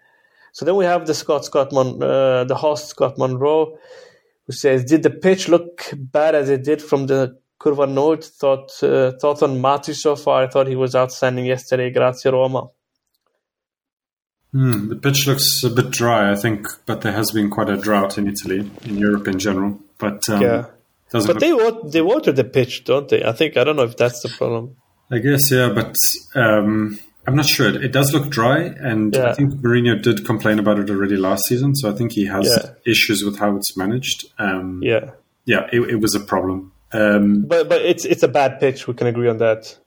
[0.52, 3.78] So then we have the Scott Scott Mon- uh, the host Scott Monroe,
[4.46, 8.24] who says, "Did the pitch look bad as it did from the Curva Nord?
[8.24, 10.44] Thought uh, thoughts on Matic so far?
[10.44, 11.90] I thought he was outstanding yesterday.
[11.92, 12.70] Grazie Roma."
[14.52, 17.78] Hmm, the pitch looks a bit dry, I think, but there has been quite a
[17.78, 19.80] drought in Italy, in Europe in general.
[19.98, 20.66] But um, Yeah.
[21.12, 23.24] But look- they wa- they water the pitch, don't they?
[23.24, 24.76] I think I don't know if that's the problem.
[25.12, 25.96] I guess, yeah, but
[26.36, 27.68] um, I'm not sure.
[27.68, 29.30] It does look dry, and Yeah.
[29.30, 31.76] I think Mourinho did complain about it already last season.
[31.76, 32.72] So I think he has Yeah.
[32.86, 34.26] issues with how it's managed.
[34.38, 35.12] Um, Yeah,
[35.46, 36.73] yeah, it, it was a problem.
[36.94, 38.88] Um, but but it's it's a bad pitch.
[38.88, 39.78] We can agree on that.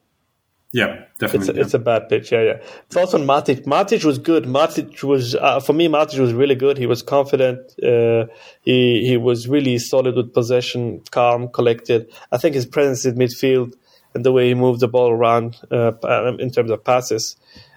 [0.73, 1.49] yeah, It's definitely.
[1.55, 1.63] a, yeah.
[1.63, 2.59] it's a bad pitch, yeah, yeah.
[2.91, 3.65] Thoughts on Matic?
[3.65, 4.45] Matic was good.
[4.45, 5.89] Matic was uh, for me.
[5.89, 6.77] Matic was really good.
[6.77, 7.61] He was confident.
[7.83, 8.27] Uh,
[8.63, 12.11] he he was really solid with possession, calm, collected.
[12.33, 13.75] I think his presence in midfield
[14.15, 15.93] and the way he moved the ball around uh,
[16.39, 17.37] in terms of passes,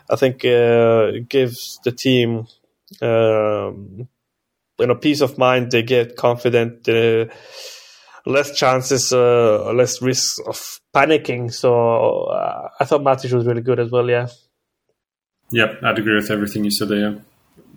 [0.09, 2.47] I think uh, gives the team
[3.01, 4.07] um,
[4.80, 5.71] you know peace of mind.
[5.71, 6.88] They get confident.
[8.30, 11.51] Less chances, uh, less risk of panicking.
[11.51, 11.69] So
[12.25, 14.07] uh, I thought Matic was really good as well.
[14.09, 14.27] Yeah.
[15.51, 17.17] Yep, I'd agree with everything you said there.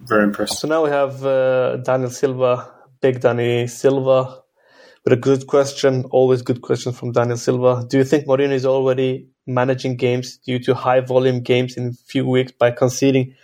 [0.05, 0.61] Very impressed.
[0.61, 4.43] So now we have uh, Daniel Silva, Big Danny Silva,
[5.05, 7.85] But a good question, always good question from Daniel Silva.
[7.89, 11.93] Do you think Mourinho is already managing games due to high volume games in a
[11.93, 13.35] few weeks by conceding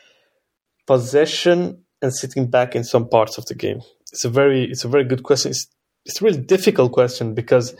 [0.86, 3.80] possession and sitting back in some parts of the game?
[4.12, 5.50] It's a very it's a very good question.
[5.50, 5.66] It's
[6.05, 7.74] it's a really difficult question because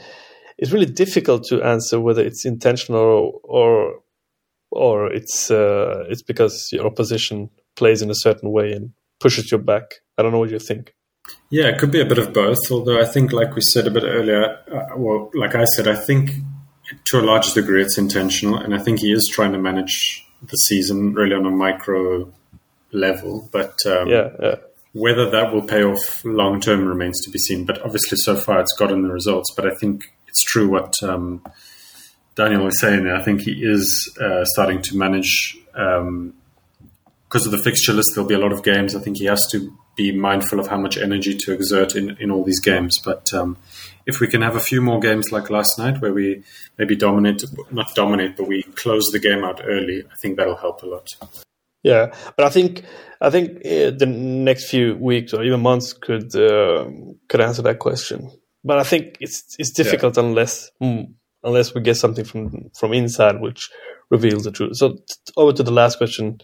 [0.59, 4.01] it's really difficult to answer whether it's intentional or
[4.71, 9.59] or it's uh, it's because your opposition plays in a certain way and pushes you
[9.59, 9.95] back.
[10.17, 10.95] I don't know what you think.
[11.51, 12.59] Yeah, it could be a bit of both.
[12.71, 15.95] Although I think, like we said a bit earlier, uh, well, like I said, I
[15.95, 16.31] think
[17.07, 20.57] to a large degree it's intentional, and I think he is trying to manage the
[20.57, 22.33] season really on a micro
[22.93, 23.49] level.
[23.53, 24.55] But um, yeah, yeah.
[24.99, 27.65] Whether that will pay off long term remains to be seen.
[27.65, 29.53] But obviously, so far it's gotten the results.
[29.55, 31.43] But I think it's true what um,
[32.35, 33.07] Daniel was saying.
[33.07, 35.57] I think he is uh, starting to manage.
[35.75, 36.35] Um,
[37.29, 38.97] because of the fixture list, there'll be a lot of games.
[38.97, 42.31] I think he has to be mindful of how much energy to exert in, in
[42.31, 42.99] all these games.
[43.05, 43.59] But um,
[44.07, 46.43] if we can have a few more games like last night, where we
[46.79, 50.83] maybe dominate, not dominate, but we close the game out early, I think that'll help
[50.83, 51.07] a lot.
[51.83, 52.85] Yeah, but I think
[53.21, 56.87] I think uh, the next few weeks or even months could uh,
[57.29, 58.31] could answer that question.
[58.65, 60.25] But I think it's it's difficult yeah.
[60.25, 61.13] unless mm,
[61.43, 63.71] unless we get something from from inside which
[64.11, 64.77] reveals the truth.
[64.77, 64.99] So
[65.37, 66.41] over to the last question.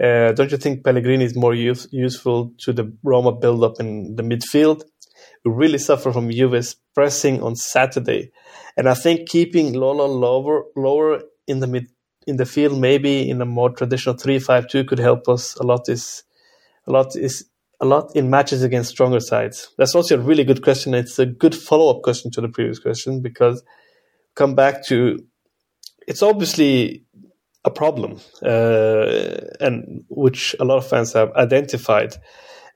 [0.00, 4.24] Uh, don't you think Pellegrini is more use, useful to the Roma build-up in the
[4.24, 4.82] midfield?
[5.44, 8.32] We really suffer from Juve's pressing on Saturday,
[8.76, 11.86] and I think keeping Lolo lower lower in the mid
[12.26, 15.88] in the field, maybe in a more traditional three-five-two, could help us a lot.
[15.88, 16.24] Is
[16.86, 17.44] a lot is
[17.80, 19.70] a lot in matches against stronger sides.
[19.76, 20.94] That's also a really good question.
[20.94, 23.62] It's a good follow-up question to the previous question because
[24.34, 25.18] come back to
[26.06, 27.04] it's obviously
[27.64, 32.14] a problem, uh, and which a lot of fans have identified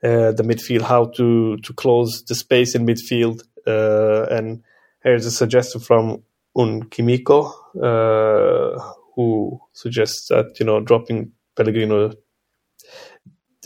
[0.03, 3.43] uh, the midfield, how to to close the space in midfield.
[3.67, 4.63] Uh, and
[5.03, 6.23] here's a suggestion from
[6.55, 12.15] Un Kimiko, uh, who suggests that you know dropping Pellegrini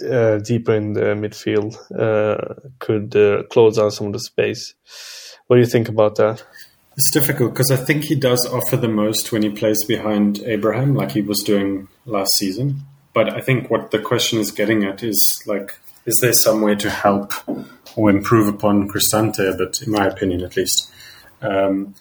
[0.10, 3.12] uh, deeper in the midfield uh, could
[3.52, 4.74] close down some of the space.
[5.46, 6.44] What do you think about that?
[6.98, 10.96] It's difficult because I think he does offer the most when he plays behind Abraham,
[10.96, 12.82] like he was doing last season.
[13.14, 15.78] But I think what the question is getting at is like,
[16.08, 17.32] is there some way to help
[17.96, 20.92] or improve upon Cristante a bit, in my opinion, at least?
[21.44, 21.94] Um,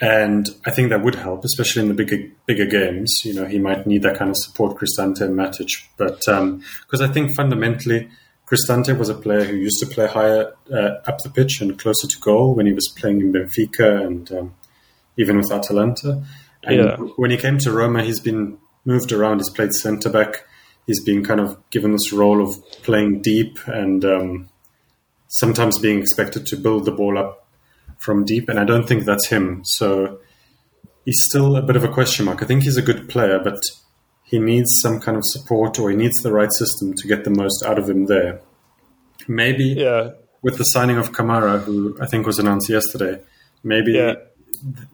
[0.00, 3.24] and I think that would help, especially in the bigger bigger games.
[3.24, 5.84] You know, he might need that kind of support, Cristante and Matic.
[5.96, 6.62] But because um,
[7.02, 8.08] I think fundamentally,
[8.46, 12.06] Cristante was a player who used to play higher uh, up the pitch and closer
[12.06, 14.54] to goal when he was playing in Benfica and um,
[15.16, 16.22] even with Atalanta.
[16.62, 16.96] And yeah.
[17.16, 19.38] when he came to Roma, he's been moved around.
[19.38, 20.44] He's played centre back.
[20.86, 24.48] He's been kind of given this role of playing deep and um,
[25.26, 27.47] sometimes being expected to build the ball up
[27.98, 28.48] from deep.
[28.48, 29.62] And I don't think that's him.
[29.64, 30.20] So
[31.04, 32.42] he's still a bit of a question mark.
[32.42, 33.60] I think he's a good player, but
[34.24, 37.30] he needs some kind of support or he needs the right system to get the
[37.30, 38.40] most out of him there.
[39.26, 40.10] Maybe yeah.
[40.42, 43.20] with the signing of Kamara, who I think was announced yesterday,
[43.64, 44.14] maybe yeah.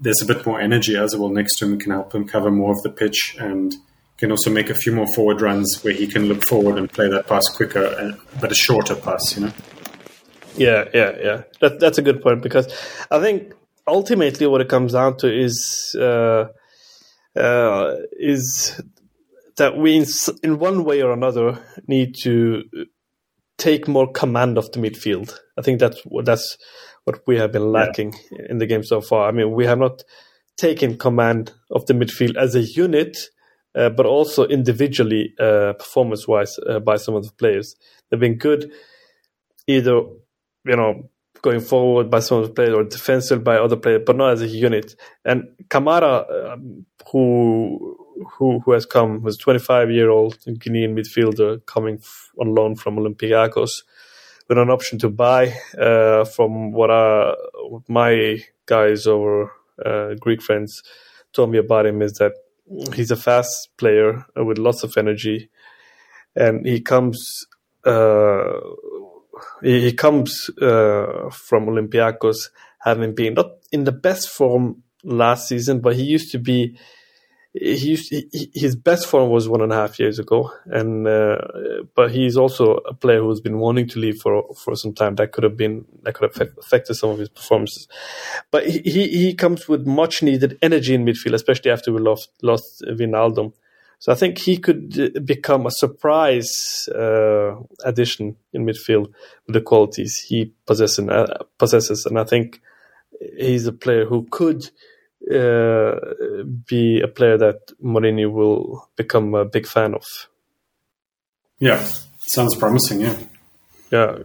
[0.00, 2.72] there's a bit more energy as well next to him, can help him cover more
[2.72, 3.74] of the pitch and
[4.16, 7.08] can also make a few more forward runs where he can look forward and play
[7.08, 9.52] that pass quicker, uh, but a shorter pass, you know?
[10.56, 11.42] Yeah, yeah, yeah.
[11.60, 12.72] That, that's a good point because
[13.10, 13.52] I think
[13.86, 16.46] ultimately what it comes down to is uh,
[17.36, 18.80] uh, is
[19.56, 20.06] that we, in,
[20.42, 22.62] in one way or another, need to
[23.58, 25.36] take more command of the midfield.
[25.58, 26.56] I think that's that's
[27.04, 28.46] what we have been lacking yeah.
[28.48, 29.28] in the game so far.
[29.28, 30.02] I mean, we have not
[30.56, 33.16] taken command of the midfield as a unit,
[33.74, 37.74] uh, but also individually, uh, performance-wise, uh, by some of the players.
[38.10, 38.72] They've been good,
[39.66, 40.02] either
[40.64, 41.08] you know
[41.42, 44.96] going forward by some players or defensive by other players, but not as a unit.
[45.26, 47.96] And Kamara, um, who
[48.32, 52.00] who who has come was 25 year old Guinean midfielder coming
[52.40, 53.82] on loan from Olympiacos
[54.48, 55.54] with an option to buy.
[55.78, 57.34] Uh, from what, I,
[57.68, 59.52] what my guys or
[59.84, 60.82] uh, Greek friends
[61.32, 62.32] told me about him is that
[62.94, 65.50] he's a fast player with lots of energy,
[66.34, 67.46] and he comes.
[67.84, 68.60] Uh,
[69.62, 75.96] he, comes uh, from Olympiacos, having been not in the best form last season, but
[75.96, 76.76] he used to be
[77.54, 81.38] he, used, he, his best form was one and a half years ago, and uh,
[81.94, 85.14] but he's also a player who's been wanting to leave for for some time.
[85.14, 87.86] That could have been that could have affected some of his performances.
[88.50, 92.82] But he he comes with much needed energy in midfield, especially after we lost lost
[92.88, 93.52] Wijnaldum.
[93.98, 99.12] So I think he could become a surprise uh, addition in midfield
[99.46, 101.08] with the qualities he possesses.
[101.08, 102.60] Uh, possesses, and I think
[103.38, 104.70] he's a player who could
[105.30, 105.94] uh,
[106.66, 110.04] be a player that Mourinho will become a big fan of.
[111.58, 111.82] Yeah,
[112.18, 113.00] sounds promising.
[113.00, 113.16] Yeah,
[113.90, 114.18] yeah.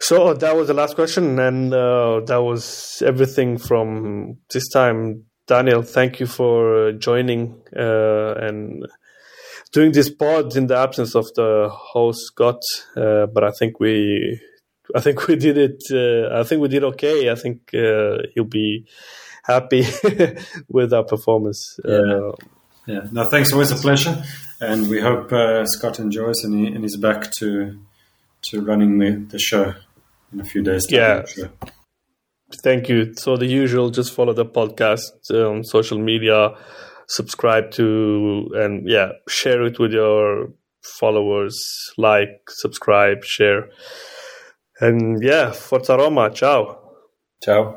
[0.00, 5.24] So that was the last question, and uh, that was everything from this time.
[5.46, 8.84] Daniel, thank you for joining uh, and
[9.72, 12.60] doing this pod in the absence of the host Scott.
[12.96, 14.40] Uh, but I think we,
[14.94, 15.82] I think we did it.
[15.90, 17.30] Uh, I think we did okay.
[17.30, 18.86] I think uh, he'll be
[19.44, 19.84] happy
[20.68, 21.78] with our performance.
[21.84, 21.94] Yeah.
[21.94, 22.32] Uh,
[22.86, 23.00] yeah.
[23.12, 23.52] No, thanks.
[23.52, 24.22] Always a pleasure,
[24.60, 25.30] and we hope
[25.66, 27.76] Scott enjoys and, he, and he's back to
[28.42, 29.74] to running the, the show
[30.32, 30.86] in a few days.
[30.88, 31.24] yeah.
[31.24, 31.50] Sure.
[32.62, 33.14] Thank you.
[33.14, 36.50] So the usual, just follow the podcast on social media,
[37.08, 41.92] subscribe to, and yeah, share it with your followers.
[41.98, 43.68] Like, subscribe, share,
[44.80, 46.30] and yeah, Forza Roma.
[46.30, 46.78] Ciao.
[47.42, 47.76] Ciao.